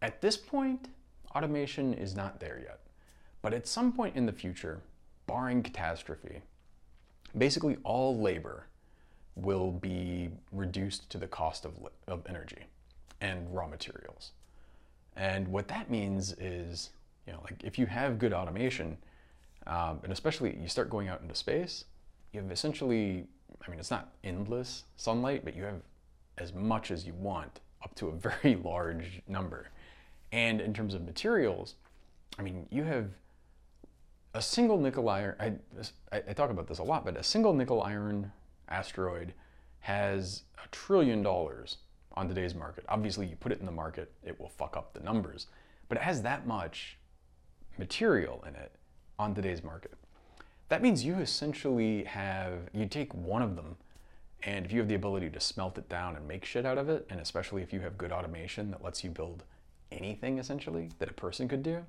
[0.01, 0.89] At this point,
[1.35, 2.79] automation is not there yet.
[3.41, 4.81] But at some point in the future,
[5.25, 6.41] barring catastrophe,
[7.37, 8.67] basically all labor
[9.35, 11.73] will be reduced to the cost of,
[12.07, 12.65] of energy
[13.21, 14.31] and raw materials.
[15.15, 16.91] And what that means is,
[17.25, 18.97] you know, like if you have good automation,
[19.67, 21.85] um, and especially you start going out into space,
[22.33, 23.25] you have essentially,
[23.65, 25.81] I mean, it's not endless sunlight, but you have
[26.37, 28.11] as much as you want up to a
[28.43, 29.69] very large number.
[30.31, 31.75] And in terms of materials,
[32.39, 33.09] I mean, you have
[34.33, 35.53] a single nickel iron, I,
[36.11, 38.31] I, talk about this a lot, but a single nickel iron
[38.69, 39.33] asteroid
[39.81, 41.77] has a trillion dollars
[42.13, 42.85] on today's market.
[42.87, 45.47] Obviously, you put it in the market, it will fuck up the numbers,
[45.89, 46.97] but it has that much
[47.77, 48.71] material in it
[49.19, 49.93] on today's market.
[50.69, 53.75] That means you essentially have, you take one of them,
[54.43, 56.89] and if you have the ability to smelt it down and make shit out of
[56.89, 59.43] it, and especially if you have good automation that lets you build
[59.91, 61.85] anything essentially that a person could do,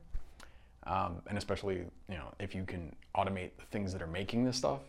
[0.87, 1.77] um, and especially
[2.09, 4.81] you know if you can automate the things that are making this stuff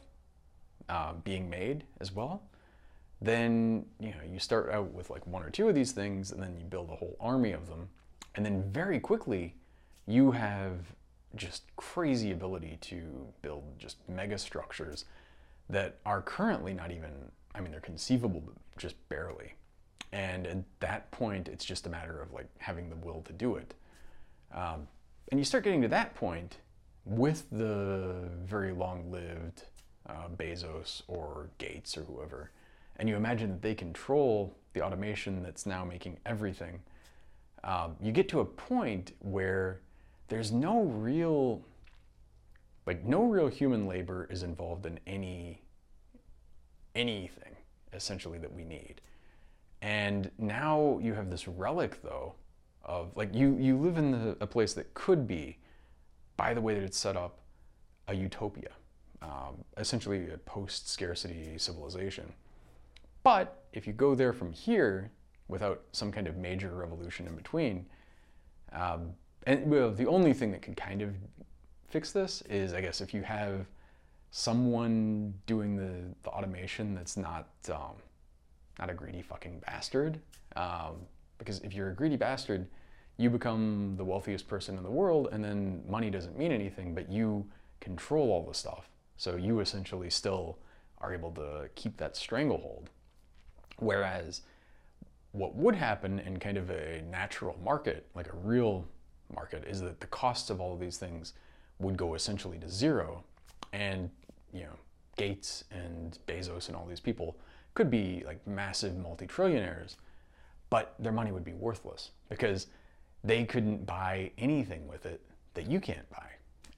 [0.90, 2.42] uh, being made as well,
[3.22, 6.42] then you know you start out with like one or two of these things, and
[6.42, 7.90] then you build a whole army of them,
[8.36, 9.56] and then very quickly
[10.08, 10.78] you have
[11.36, 15.06] just crazy ability to build just mega structures
[15.70, 17.12] that are currently not even
[17.56, 19.54] I mean they're conceivable but just barely.
[20.12, 23.56] And at that point, it's just a matter of like having the will to do
[23.56, 23.74] it.
[24.54, 24.88] Um,
[25.30, 26.58] and you start getting to that point
[27.06, 29.64] with the very long-lived
[30.08, 32.52] uh, Bezos or Gates or whoever,
[32.98, 36.82] and you imagine that they control the automation that's now making everything.
[37.64, 39.80] Um, you get to a point where
[40.28, 41.62] there's no real,
[42.86, 45.62] like no real human labor is involved in any
[46.96, 47.56] anything
[47.94, 49.02] essentially that we need.
[49.82, 52.36] And now you have this relic though
[52.84, 55.58] of like you you live in the, a place that could be,
[56.38, 57.40] by the way that it's set up,
[58.08, 58.72] a utopia,
[59.22, 62.34] um, essentially a post-scarcity civilization.
[63.24, 65.12] But if you go there from here
[65.48, 67.86] without some kind of major revolution in between,
[68.74, 69.14] um,
[69.46, 71.16] and well, the only thing that could kind of
[71.88, 73.68] fix this is, I guess, if you have
[74.32, 77.96] someone doing the, the automation that's not um,
[78.80, 80.20] not a greedy fucking bastard.
[80.56, 81.06] Um,
[81.44, 82.68] because if you're a greedy bastard,
[83.18, 87.12] you become the wealthiest person in the world, and then money doesn't mean anything, but
[87.12, 87.46] you
[87.80, 88.90] control all the stuff.
[89.18, 90.58] So you essentially still
[91.00, 92.90] are able to keep that stranglehold.
[93.78, 94.42] Whereas
[95.34, 98.88] what would happen in kind of a natural market, like a real
[99.34, 101.34] market, is that the costs of all of these things
[101.80, 103.24] would go essentially to zero.
[103.74, 104.10] And,
[104.54, 104.78] you know,
[105.18, 107.38] Gates and Bezos and all these people
[107.74, 109.96] could be like massive multi-trillionaires,
[110.74, 112.66] but their money would be worthless because
[113.24, 115.22] they couldn't buy anything with it
[115.54, 116.26] that you can't buy.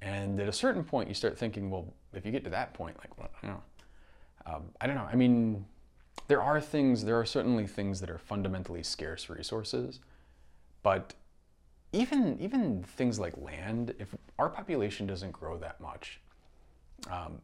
[0.01, 2.97] And at a certain point, you start thinking, well, if you get to that point,
[2.97, 4.53] like, well, I don't know.
[4.53, 5.07] Um, I don't know.
[5.09, 5.63] I mean,
[6.27, 10.01] there are things, there are certainly things that are fundamentally scarce resources,
[10.83, 11.13] but
[11.93, 16.19] even even things like land, if our population doesn't grow that much,
[17.09, 17.39] um,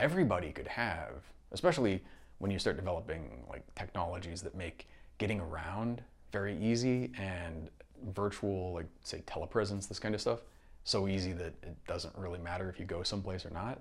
[0.00, 2.02] everybody could have, especially
[2.38, 6.02] when you start developing like technologies that make getting around
[6.32, 7.68] very easy and
[8.14, 10.40] virtual, like say telepresence, this kind of stuff,
[10.84, 13.80] so easy that it doesn't really matter if you go someplace or not.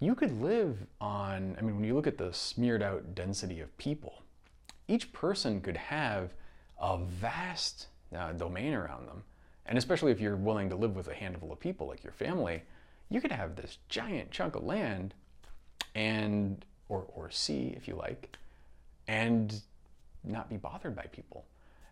[0.00, 3.76] You could live on, I mean, when you look at the smeared out density of
[3.78, 4.22] people,
[4.86, 6.34] each person could have
[6.80, 9.24] a vast uh, domain around them.
[9.66, 12.62] And especially if you're willing to live with a handful of people like your family,
[13.10, 15.14] you could have this giant chunk of land
[15.94, 18.36] and or, or sea if you like,
[19.06, 19.60] and
[20.24, 21.46] not be bothered by people.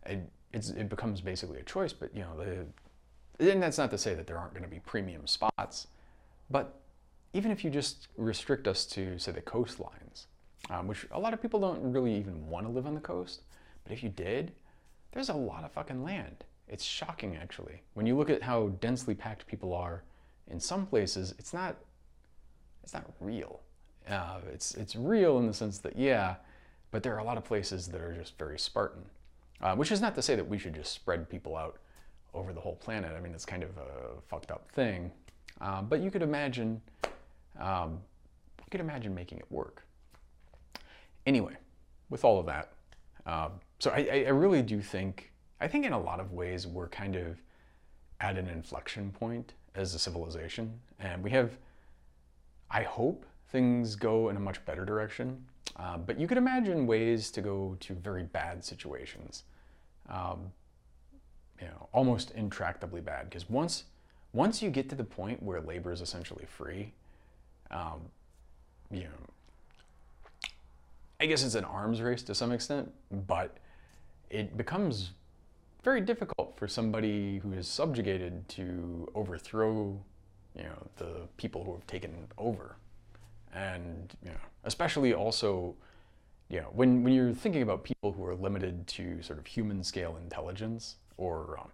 [0.05, 0.21] It,
[0.53, 4.27] it becomes basically a choice, but you know, the, and that's not to say that
[4.27, 5.89] there aren't going to be premium spots,
[6.51, 6.81] but
[7.33, 10.27] even if you just restrict us to, say, the coastlines,
[10.71, 13.43] um, which a lot of people don't really even want to live on the coast,
[13.85, 14.53] but if you did,
[15.13, 16.45] there's a lot of fucking land.
[16.69, 17.83] It's shocking, actually.
[17.95, 20.03] When you look at how densely packed people are
[20.49, 21.77] in some places, it's not,
[22.83, 23.61] it's not real.
[24.09, 26.37] Uh, it's, it's real in the sense that, yeah,
[26.91, 29.03] but there are a lot of places that are just very Spartan.
[29.63, 31.79] Uh, which is not to say that we should just spread people out
[32.35, 33.13] over the whole planet.
[33.17, 35.11] I mean, it's kind of a fucked up thing.
[35.63, 36.81] Uh, but you could imagine,
[37.59, 37.93] um,
[38.59, 39.83] you could imagine making it work.
[41.25, 41.55] Anyway,
[42.11, 42.73] with all of that,
[43.25, 46.89] uh, so I, I really do think, I think in a lot of ways we're
[46.89, 47.41] kind of
[48.21, 51.57] at an inflection point as a civilization, and we have,
[52.71, 55.47] I hope, things go in a much better direction.
[55.79, 59.45] Uh, but you could imagine ways to go to very bad situations,
[60.09, 60.51] um,
[61.61, 63.29] you know, almost intractably bad.
[63.29, 63.85] Because once,
[64.33, 66.93] once you get to the point where labor is essentially free,
[67.71, 68.01] um,
[68.91, 70.51] you know,
[71.21, 73.59] I guess it's an arms race to some extent, but
[74.31, 75.11] it becomes
[75.83, 79.99] very difficult for somebody who is subjugated to overthrow,
[80.55, 82.77] you know, the people who have taken over
[83.55, 85.75] and you know, especially also,
[86.49, 89.83] you know, when when you're thinking about people who are limited to sort of human
[89.83, 91.69] scale intelligence, or um,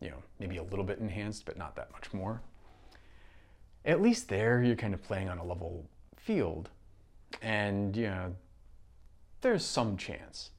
[0.00, 2.42] you know, maybe a little bit enhanced, but not that much more.
[3.84, 6.70] At least there, you're kind of playing on a level field,
[7.40, 8.34] and you know,
[9.40, 10.50] there's some chance.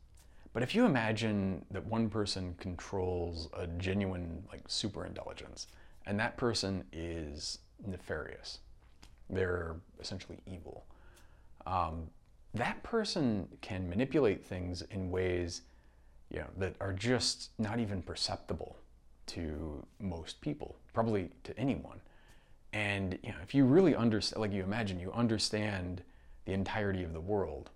[0.54, 5.68] But if you imagine that one person controls a genuine like super intelligence,
[6.06, 8.60] and that person is nefarious,
[9.30, 10.86] they're essentially evil.
[11.66, 12.10] Um,
[12.54, 15.62] that person can manipulate things in ways
[16.32, 18.78] you know, that are just not even perceptible
[19.28, 22.00] to most people, probably to anyone.
[22.74, 26.02] And you know, if you really understand, like you imagine, you understand
[26.46, 27.70] the entirety of the world,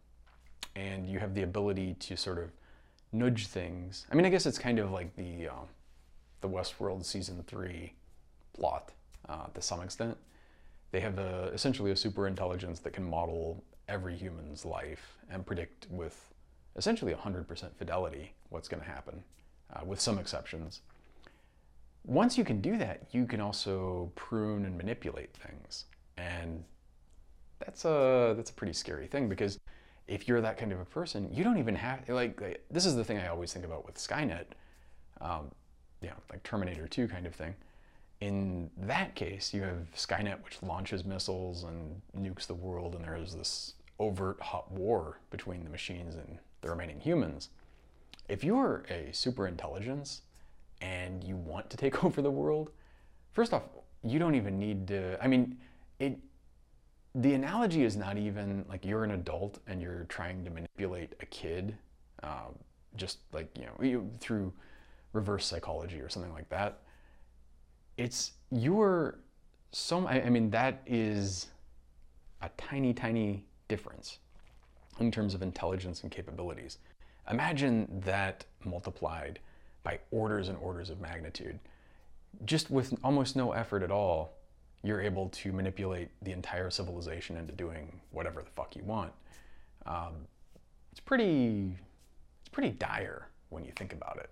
[0.76, 2.52] and you have the ability to sort of
[3.12, 4.06] nudge things.
[4.12, 5.66] I mean, I guess it's kind of like the uh,
[6.42, 7.94] the Westworld season three
[8.54, 8.92] plot
[9.30, 10.18] uh, to some extent.
[10.92, 15.88] They have a, essentially a super intelligence that can model every human's life and predict
[15.90, 16.34] with
[16.76, 19.24] essentially 100% fidelity what's going to happen,
[19.74, 20.82] uh, with some exceptions.
[22.06, 25.86] Once you can do that, you can also prune and manipulate things,
[26.18, 26.64] and
[27.60, 29.60] that's a that's a pretty scary thing because
[30.08, 33.04] if you're that kind of a person, you don't even have like, this is the
[33.04, 34.46] thing I always think about with Skynet,
[35.22, 35.52] um,
[36.02, 37.56] you know, like Terminator 2 kind of thing.
[38.22, 43.16] In that case, you have Skynet, which launches missiles and nukes the world, and there
[43.16, 47.50] is this overt hot war between the machines and the remaining humans.
[48.30, 50.22] If you're a super intelligence
[50.82, 52.70] and you want to take over the world,
[53.32, 53.64] first off,
[54.04, 55.22] you don't even need to.
[55.24, 55.58] I mean,
[56.00, 56.18] it.
[57.16, 61.26] The analogy is not even like you're an adult and you're trying to manipulate a
[61.26, 61.76] kid,
[62.24, 62.56] um,
[62.96, 64.54] just like you know you, through
[65.12, 66.80] reverse psychology or something like that.
[67.98, 69.20] It's you're
[69.72, 70.06] so.
[70.06, 71.48] I, I mean, that is
[72.42, 74.20] a tiny, tiny difference
[75.00, 76.78] in terms of intelligence and capabilities.
[77.30, 79.40] Imagine that multiplied
[79.84, 81.60] by orders and orders of magnitude.
[82.46, 84.34] Just with almost no effort at all,
[84.84, 89.12] you're able to manipulate the entire civilization into doing whatever the fuck you want.
[89.86, 90.14] Um,
[90.92, 91.78] it's pretty,
[92.42, 94.30] it's pretty dire when you think about it.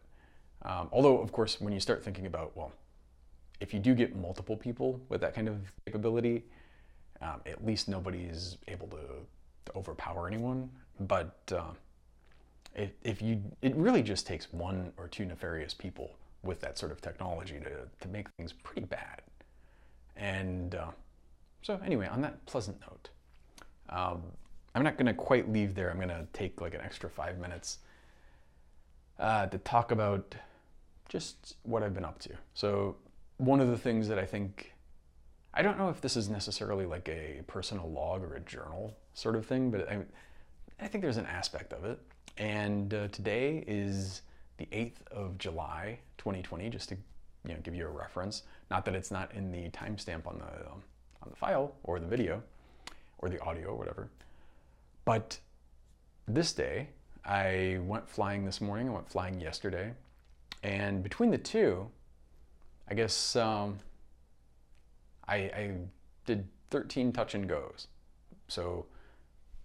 [0.63, 2.73] Um, although, of course, when you start thinking about, well,
[3.59, 6.43] if you do get multiple people with that kind of capability,
[7.21, 8.97] um, at least nobody's able to,
[9.65, 10.69] to overpower anyone.
[11.01, 11.71] But uh,
[12.75, 16.11] if, if you, it really just takes one or two nefarious people
[16.43, 19.21] with that sort of technology to, to make things pretty bad.
[20.15, 20.91] And uh,
[21.61, 23.09] so, anyway, on that pleasant note,
[23.89, 24.21] um,
[24.75, 25.89] I'm not going to quite leave there.
[25.89, 27.79] I'm going to take like an extra five minutes
[29.17, 30.35] uh, to talk about
[31.09, 32.29] just what I've been up to.
[32.53, 32.95] So,
[33.39, 34.73] one of the things that I think,
[35.53, 39.37] I don't know if this is necessarily like a personal log or a journal sort
[39.37, 39.99] of thing, but I,
[40.79, 41.99] I think there's an aspect of it.
[42.37, 44.23] And uh, today is
[44.57, 46.97] the 8th of July, 2020, just to
[47.45, 48.43] you know, give you a reference.
[48.69, 50.83] Not that it's not in the timestamp on the, um,
[51.23, 52.43] on the file or the video
[53.19, 54.09] or the audio or whatever.
[55.05, 55.39] But
[56.27, 56.89] this day,
[57.23, 59.93] I went flying this morning, I went flying yesterday,
[60.61, 61.89] and between the two,
[62.89, 63.79] I guess um,
[65.27, 65.71] I, I
[66.25, 67.87] did 13 touch and goes.
[68.47, 68.87] So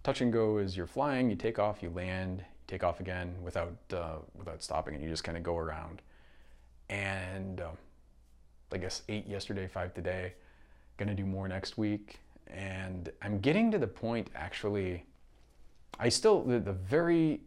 [0.03, 3.35] touch and go is you're flying, you take off, you land, you take off again
[3.43, 6.03] without uh, without stopping, and you just kind of go around.
[6.91, 7.71] And uh,
[8.73, 10.35] I guess eight yesterday, five today.
[10.99, 15.05] Gonna do more next week, and I'm getting to the point actually.
[15.99, 17.41] I still the, the very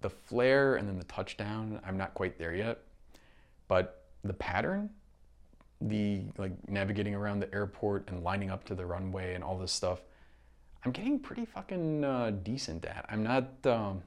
[0.00, 1.80] the flare and then the touchdown.
[1.84, 2.78] I'm not quite there yet,
[3.68, 4.90] but the pattern,
[5.80, 9.72] the like navigating around the airport and lining up to the runway and all this
[9.72, 10.00] stuff
[10.84, 13.04] I'm getting pretty fucking uh, decent at.
[13.10, 14.02] I'm not, um,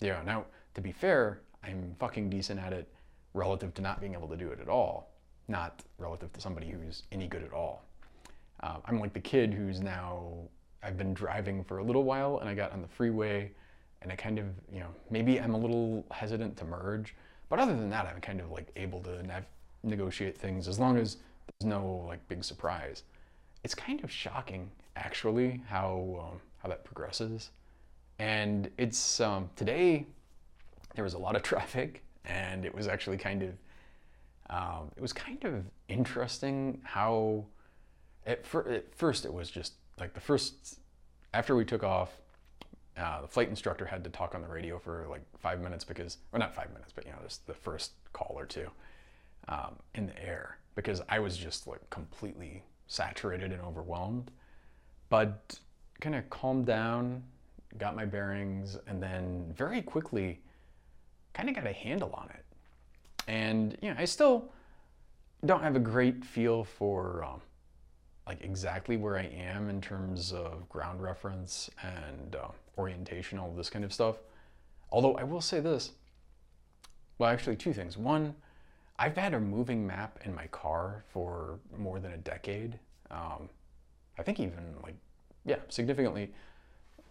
[0.00, 2.88] you know, now to be fair, I'm fucking decent at it
[3.32, 5.12] relative to not being able to do it at all,
[5.46, 7.84] not relative to somebody who's any good at all.
[8.60, 10.34] Uh, I'm like the kid who's now,
[10.82, 13.52] I've been driving for a little while and I got on the freeway
[14.02, 17.14] and I kind of, you know, maybe I'm a little hesitant to merge,
[17.48, 19.44] but other than that, I'm kind of like able to
[19.82, 21.16] negotiate things as long as
[21.46, 23.02] there's no like big surprise.
[23.64, 27.50] It's kind of shocking actually how um, how that progresses.
[28.18, 30.06] And it's um, today
[30.94, 33.50] there was a lot of traffic, and it was actually kind of
[34.48, 37.44] um, it was kind of interesting how
[38.26, 40.80] at, fir- at first it was just like the first
[41.34, 42.16] after we took off.
[42.96, 46.18] Uh, the flight instructor had to talk on the radio for like five minutes because,
[46.32, 48.68] or not five minutes, but you know, just the first call or two
[49.48, 54.30] um, in the air because I was just like completely saturated and overwhelmed.
[55.08, 55.58] But
[56.00, 57.22] kind of calmed down,
[57.78, 60.40] got my bearings, and then very quickly
[61.32, 62.44] kind of got a handle on it.
[63.28, 64.50] And you know, I still
[65.44, 67.40] don't have a great feel for um,
[68.26, 73.70] like exactly where I am in terms of ground reference and uh, orientation, all this
[73.70, 74.16] kind of stuff.
[74.90, 75.92] Although I will say this,
[77.18, 77.96] well, actually, two things.
[77.96, 78.34] One,
[78.98, 82.78] I've had a moving map in my car for more than a decade.
[83.10, 83.48] Um,
[84.18, 84.96] I think even like,
[85.44, 86.32] yeah, significantly,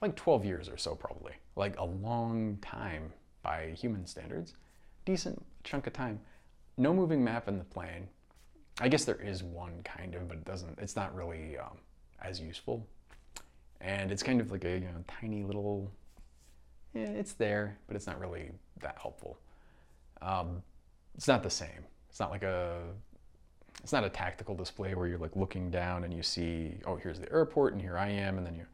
[0.01, 1.33] like 12 years or so, probably.
[1.55, 4.53] Like a long time by human standards.
[5.05, 6.19] Decent chunk of time.
[6.77, 8.07] No moving map in the plane.
[8.79, 11.77] I guess there is one kind of, but it doesn't, it's not really um,
[12.21, 12.85] as useful.
[13.81, 15.91] And it's kind of like a you know, tiny little,
[16.93, 18.51] yeah, it's there, but it's not really
[18.81, 19.37] that helpful.
[20.21, 20.61] Um,
[21.15, 21.85] it's not the same.
[22.09, 22.81] It's not like a,
[23.83, 27.19] it's not a tactical display where you're like looking down and you see, oh, here's
[27.19, 28.65] the airport and here I am, and then you,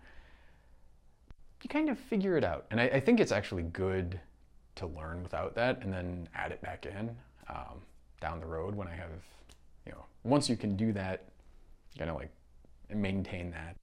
[1.63, 2.65] you kind of figure it out.
[2.71, 4.19] And I, I think it's actually good
[4.75, 7.15] to learn without that and then add it back in
[7.49, 7.81] um,
[8.21, 9.09] down the road when I have,
[10.23, 11.25] once you can do that,
[11.97, 12.31] kind of like
[12.93, 13.75] maintain that.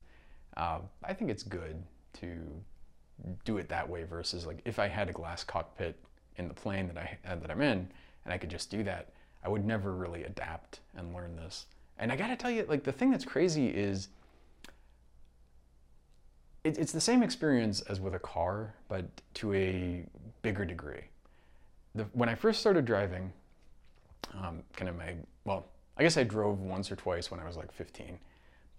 [0.56, 1.82] Uh, I think it's good
[2.20, 2.36] to
[3.44, 5.96] do it that way versus like if I had a glass cockpit
[6.36, 7.88] in the plane that I uh, that I'm in
[8.24, 9.08] and I could just do that,
[9.44, 11.66] I would never really adapt and learn this.
[11.98, 14.08] And I got to tell you, like the thing that's crazy is
[16.64, 20.04] it, it's the same experience as with a car, but to a
[20.42, 21.04] bigger degree.
[21.94, 23.32] The, when I first started driving,
[24.34, 25.14] um, kind of my,
[25.44, 25.66] well,
[25.98, 28.18] I guess I drove once or twice when I was like 15.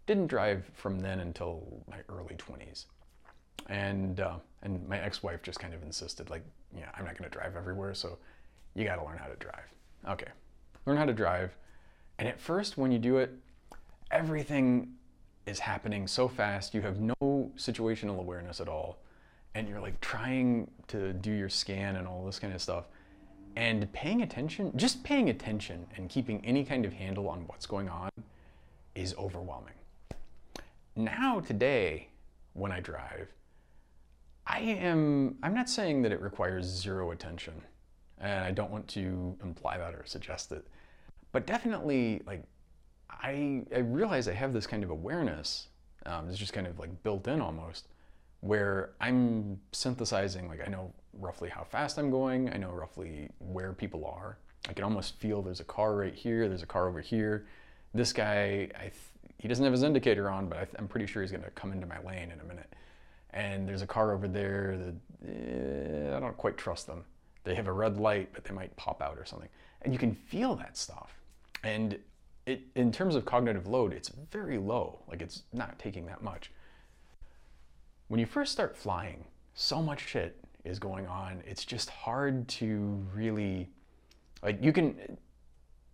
[0.06, 2.86] Didn't drive from then until my early 20s.
[3.68, 6.44] And, uh, and my ex-wife just kind of insisted, like,
[6.76, 8.18] yeah, I'm not going to drive everywhere, so
[8.74, 9.74] you got to learn how to drive.
[10.08, 10.32] Okay,
[10.86, 11.56] learn how to drive.
[12.18, 13.32] And at first, when you do it,
[14.12, 14.94] everything
[15.46, 16.74] is happening so fast.
[16.74, 19.00] You have no situational awareness at all.
[19.56, 22.86] And you're like trying to do your scan and all this kind of stuff.
[23.60, 27.90] And paying attention, just paying attention and keeping any kind of handle on what's going
[27.90, 28.10] on
[28.96, 29.74] is overwhelming.
[30.96, 32.08] Now, today,
[32.54, 33.28] when I drive,
[34.48, 37.62] I am, I'm not saying that it requires zero attention.
[38.20, 40.66] And I don't want to imply that or suggest it.
[41.34, 42.46] But definitely, like,
[43.10, 45.68] I, I realize I have this kind of awareness.
[46.06, 47.90] Um, it's just kind of like built in almost,
[48.40, 53.74] where I'm synthesizing, like, I know roughly how fast I'm going, I know roughly where
[53.74, 54.38] people are.
[54.68, 57.46] I can almost feel there's a car right here, there's a car over here.
[57.94, 58.92] This guy, I
[59.40, 61.72] he doesn't have his indicator on, but I am pretty sure he's going to come
[61.72, 62.76] into my lane in a minute.
[63.32, 67.06] And there's a car over there that eh, I don't quite trust them.
[67.46, 69.48] They have a red light, but they might pop out or something.
[69.84, 71.14] And you can feel that stuff.
[71.64, 71.98] And
[72.46, 75.00] it, in terms of cognitive load, it's very low.
[75.08, 76.52] Like it's not taking that much.
[78.10, 81.42] When you first start flying, so much shit is going on.
[81.46, 83.70] It's just hard to really,
[84.44, 85.18] like you can,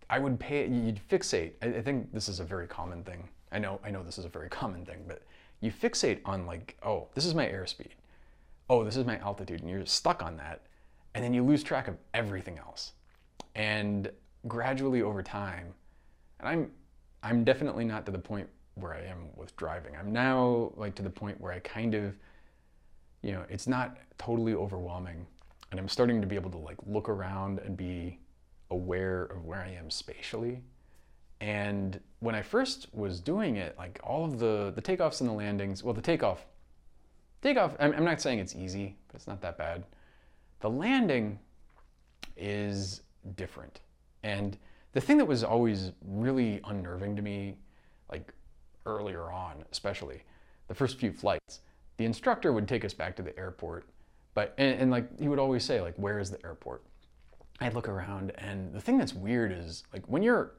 [0.08, 1.52] I would pay, you'd fixate.
[1.62, 3.28] I, I think this is a very common thing.
[3.52, 5.22] I know, I know this is a very common thing, but
[5.60, 7.92] you fixate on like, oh, this is my airspeed.
[8.68, 9.60] Oh, this is my altitude.
[9.60, 10.62] And you're stuck on that.
[11.14, 12.92] And then you lose track of everything else.
[13.54, 14.10] And
[14.46, 15.72] gradually over time,
[16.40, 16.70] and I'm
[17.22, 19.96] I'm definitely not to the point where I am with driving.
[19.96, 22.14] I'm now like to the point where I kind of
[23.26, 25.26] you know, it's not totally overwhelming
[25.72, 28.20] and I'm starting to be able to like look around and be
[28.70, 30.62] aware of where I am spatially.
[31.40, 35.34] And when I first was doing it, like all of the the takeoffs and the
[35.34, 36.46] landings, well the takeoff
[37.42, 39.82] takeoff I'm, I'm not saying it's easy, but it's not that bad.
[40.60, 41.40] The landing
[42.36, 43.02] is
[43.34, 43.80] different.
[44.22, 44.56] And
[44.92, 47.58] the thing that was always really unnerving to me,
[48.08, 48.32] like
[48.86, 50.22] earlier on, especially
[50.68, 51.60] the first few flights,
[51.96, 53.86] the instructor would take us back to the airport,
[54.34, 56.82] but and, and like he would always say, like, where is the airport?
[57.60, 60.52] I'd look around, and the thing that's weird is like when you're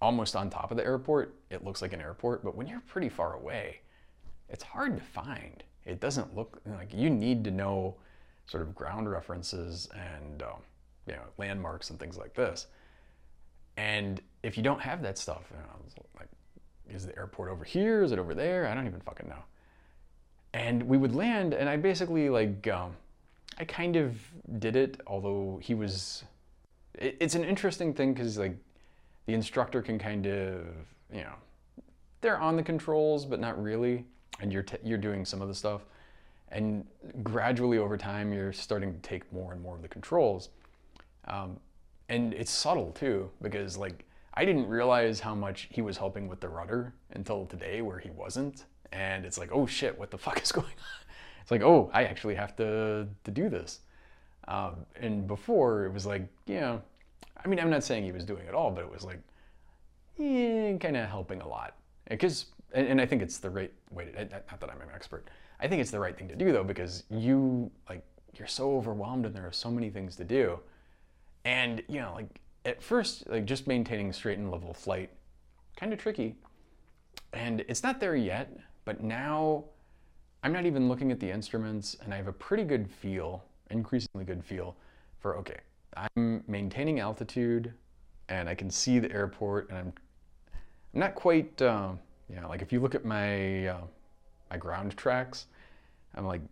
[0.00, 3.08] almost on top of the airport, it looks like an airport, but when you're pretty
[3.08, 3.80] far away,
[4.48, 5.64] it's hard to find.
[5.84, 7.96] It doesn't look like you need to know
[8.46, 10.62] sort of ground references and um,
[11.06, 12.66] you know landmarks and things like this.
[13.76, 16.28] And if you don't have that stuff, you know, like,
[16.88, 18.02] is the airport over here?
[18.02, 18.66] Is it over there?
[18.66, 19.42] I don't even fucking know.
[20.56, 22.96] And we would land, and I basically like, um,
[23.58, 24.16] I kind of
[24.58, 26.24] did it, although he was.
[26.94, 28.56] It, it's an interesting thing because like,
[29.26, 30.64] the instructor can kind of,
[31.12, 31.34] you know,
[32.22, 34.06] they're on the controls, but not really,
[34.40, 35.82] and you're you're doing some of the stuff,
[36.48, 36.86] and
[37.22, 40.48] gradually over time you're starting to take more and more of the controls.
[41.28, 41.60] Um,
[42.08, 46.40] and it's subtle too because like I didn't realize how much he was helping with
[46.40, 50.42] the rudder until today where he wasn't and it's like, oh shit, what the fuck
[50.42, 51.06] is going on?
[51.42, 53.80] It's like, oh, I actually have to to do this.
[54.48, 56.82] Um, and before it was like, you know,
[57.44, 59.20] I mean, I'm not saying he was doing it all, but it was like,
[60.16, 61.74] yeah, kind of helping a lot.
[62.08, 65.28] Because, and, and I think it's the right way to, not that I'm an expert,
[65.60, 68.04] I think it's the right thing to do though, because you, like,
[68.38, 70.58] you're so overwhelmed and there are so many things to do.
[71.44, 75.10] And, you know, like, at first, like, just maintaining straight and level flight,
[75.76, 76.36] kind of tricky.
[77.32, 78.52] And it's not there yet,
[78.86, 79.64] but now
[80.42, 84.24] I'm not even looking at the instruments and I have a pretty good feel, increasingly
[84.24, 84.76] good feel
[85.18, 85.58] for, okay,
[85.96, 87.74] I'm maintaining altitude
[88.28, 89.92] and I can see the airport and I'm,
[90.94, 91.90] I'm not quite, uh,
[92.30, 93.80] you know, like if you look at my, uh,
[94.50, 95.46] my ground tracks,
[96.14, 96.42] I'm like,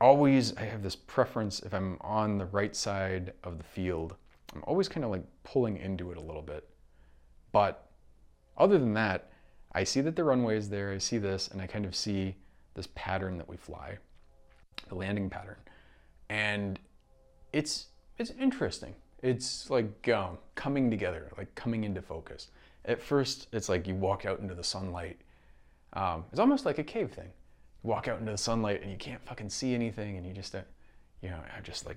[0.00, 4.16] always, I have this preference if I'm on the right side of the field,
[4.54, 6.66] I'm always kind of like pulling into it a little bit.
[7.52, 7.86] But
[8.56, 9.30] other than that,
[9.74, 12.36] I see that the runway is there, I see this, and I kind of see
[12.74, 13.98] this pattern that we fly,
[14.88, 15.56] the landing pattern.
[16.28, 16.78] And
[17.52, 17.86] it's
[18.18, 18.94] it's interesting.
[19.22, 22.48] It's like um, coming together, like coming into focus.
[22.84, 25.18] At first, it's like you walk out into the sunlight.
[25.94, 27.30] Um, it's almost like a cave thing.
[27.82, 30.54] You walk out into the sunlight and you can't fucking see anything, and you just,
[30.54, 30.60] uh,
[31.22, 31.96] you know, I'm just like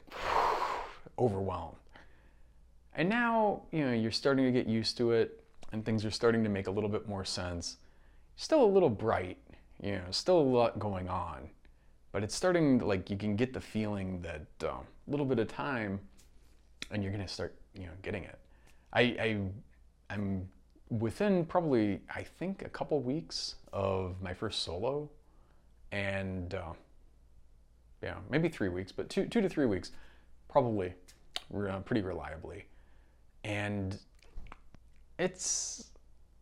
[1.20, 1.76] overwhelmed.
[2.96, 6.44] And now, you know, you're starting to get used to it, and things are starting
[6.44, 7.78] to make a little bit more sense.
[8.36, 9.38] Still a little bright,
[9.82, 11.50] you know, still a lot going on,
[12.12, 15.48] but it's starting like you can get the feeling that a um, little bit of
[15.48, 16.00] time
[16.92, 18.40] and you're gonna start you know getting it
[18.94, 19.38] i, I
[20.10, 20.48] i'm
[20.90, 25.10] within probably i think a couple weeks of my first solo
[25.92, 26.74] and uh,
[28.02, 29.92] yeah maybe three weeks but two two to three weeks
[30.48, 30.94] probably
[31.56, 32.66] uh, pretty reliably
[33.44, 34.00] and
[35.18, 35.92] it's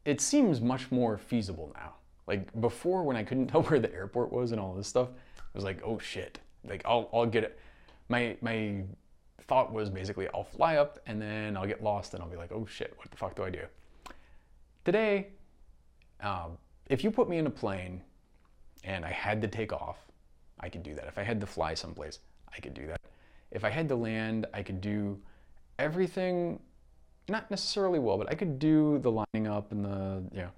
[0.04, 1.94] it seems much more feasible now
[2.28, 5.42] like before when i couldn't tell where the airport was and all this stuff I
[5.54, 7.60] was like oh shit like i'll, I'll get it
[8.10, 8.84] my my
[9.48, 12.52] thought was basically I'll fly up and then I'll get lost and I'll be like,
[12.52, 13.62] oh shit, what the fuck do I do?
[14.84, 15.28] Today,
[16.22, 16.58] um,
[16.88, 18.02] if you put me in a plane
[18.84, 19.98] and I had to take off,
[20.60, 21.06] I could do that.
[21.08, 22.20] If I had to fly someplace,
[22.56, 23.02] I could do that.
[23.52, 25.20] If I had to land, I could do
[25.80, 26.60] everything,
[27.30, 30.52] not necessarily well, but I could do the lining up and the, you know,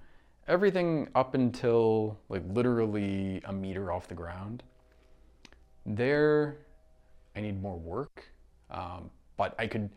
[0.46, 4.62] everything up until like literally a meter off the ground.
[5.86, 6.58] There,
[7.34, 8.24] I need more work
[8.70, 9.88] um, but I could,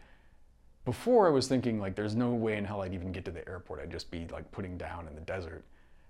[0.85, 3.47] before I was thinking like there's no way in hell I'd even get to the
[3.47, 3.79] airport.
[3.81, 5.63] I'd just be like putting down in the desert.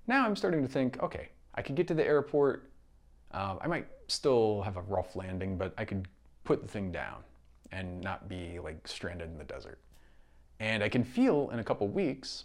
[0.08, 2.70] Now I'm starting to think, okay, I could get to the airport.
[3.32, 6.08] Uh, I might still have a rough landing, but I could
[6.44, 7.24] put the thing down
[7.72, 9.80] and not be like stranded in the desert.
[10.62, 12.44] And I can feel in a couple weeks,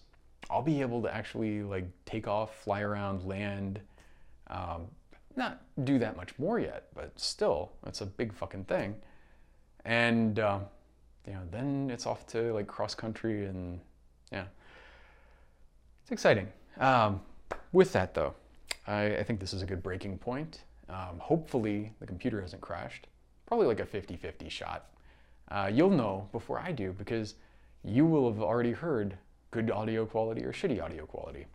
[0.48, 3.78] I'll be able to actually like take off, fly around, land.
[4.46, 4.86] Um,
[5.36, 8.94] not do that much more yet, but still, it's a big fucking thing.
[9.84, 10.60] And uh,
[11.26, 13.80] you know then it's off to like cross country and
[14.32, 14.46] yeah.
[16.00, 16.48] It's exciting.
[16.78, 17.20] Um,
[17.72, 18.32] with that though
[18.86, 20.60] I, I, think this is a good breaking point.
[20.88, 23.08] Um, hopefully the computer hasn't crashed.
[23.44, 24.86] Probably like a 50-50 shot.
[25.50, 27.34] Uh, you'll know before i do because
[27.84, 29.16] you will have already heard
[29.50, 31.46] good audio quality or shitty audio quality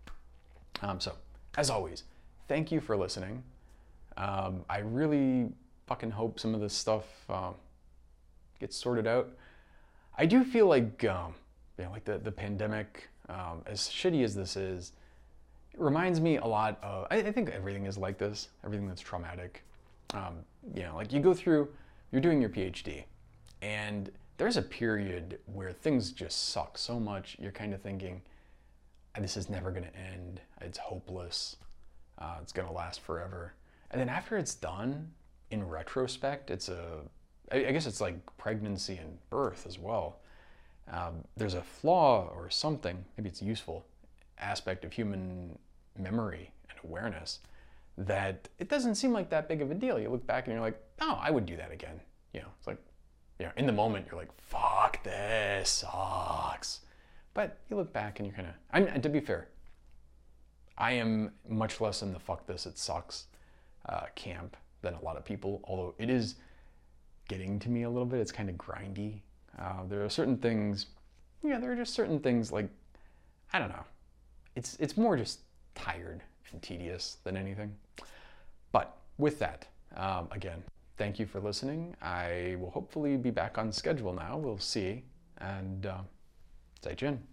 [0.81, 1.13] um, so
[1.57, 2.03] as always
[2.47, 3.43] thank you for listening
[4.17, 5.49] um, i really
[5.87, 7.51] fucking hope some of this stuff uh,
[8.61, 9.29] gets sorted out.
[10.17, 11.33] I do feel like, um,
[11.77, 14.93] you know, like the, the pandemic, um, as shitty as this is,
[15.73, 19.01] it reminds me a lot of, I, I think everything is like this, everything that's
[19.01, 19.63] traumatic.
[20.13, 20.45] Um,
[20.75, 21.67] you know, like you go through,
[22.11, 23.03] you're doing your PhD,
[23.61, 24.09] and
[24.41, 28.23] there's a period where things just suck so much, you're kind of thinking,
[29.19, 31.57] this is never going to end, it's hopeless,
[32.17, 33.53] uh, it's going to last forever.
[33.91, 35.11] And then after it's done,
[35.51, 37.01] in retrospect, it's a
[37.51, 40.21] I guess it's like pregnancy and birth as well.
[40.91, 43.85] Um, there's a flaw or something, maybe it's useful,
[44.39, 45.59] aspect of human
[45.99, 47.41] memory and awareness
[47.95, 49.99] that it doesn't seem like that big of a deal.
[49.99, 51.99] You look back and you're like, oh, I would do that again.
[52.33, 52.79] You know, it's like,
[53.41, 56.81] you know, in the moment you're like, fuck, this sucks.
[57.33, 59.47] But you look back and you're kind of, I'm, to be fair,
[60.77, 63.25] I am much less in the fuck this, it sucks
[63.89, 66.35] uh, camp than a lot of people, although it is
[67.29, 68.19] getting to me a little bit.
[68.19, 69.21] It's kind of grindy.
[69.57, 70.85] Uh, there are certain things,
[71.43, 72.69] yeah, there are just certain things like,
[73.53, 73.85] I don't know.
[74.55, 75.39] It's, it's more just
[75.73, 76.21] tired
[76.51, 77.73] and tedious than anything.
[78.71, 79.65] But with that,
[79.95, 80.61] um, again,
[81.01, 81.95] thank you for listening.
[81.99, 84.37] I will hopefully be back on schedule now.
[84.37, 85.03] We'll see.
[85.39, 86.01] And uh,
[86.79, 87.30] stay tuned.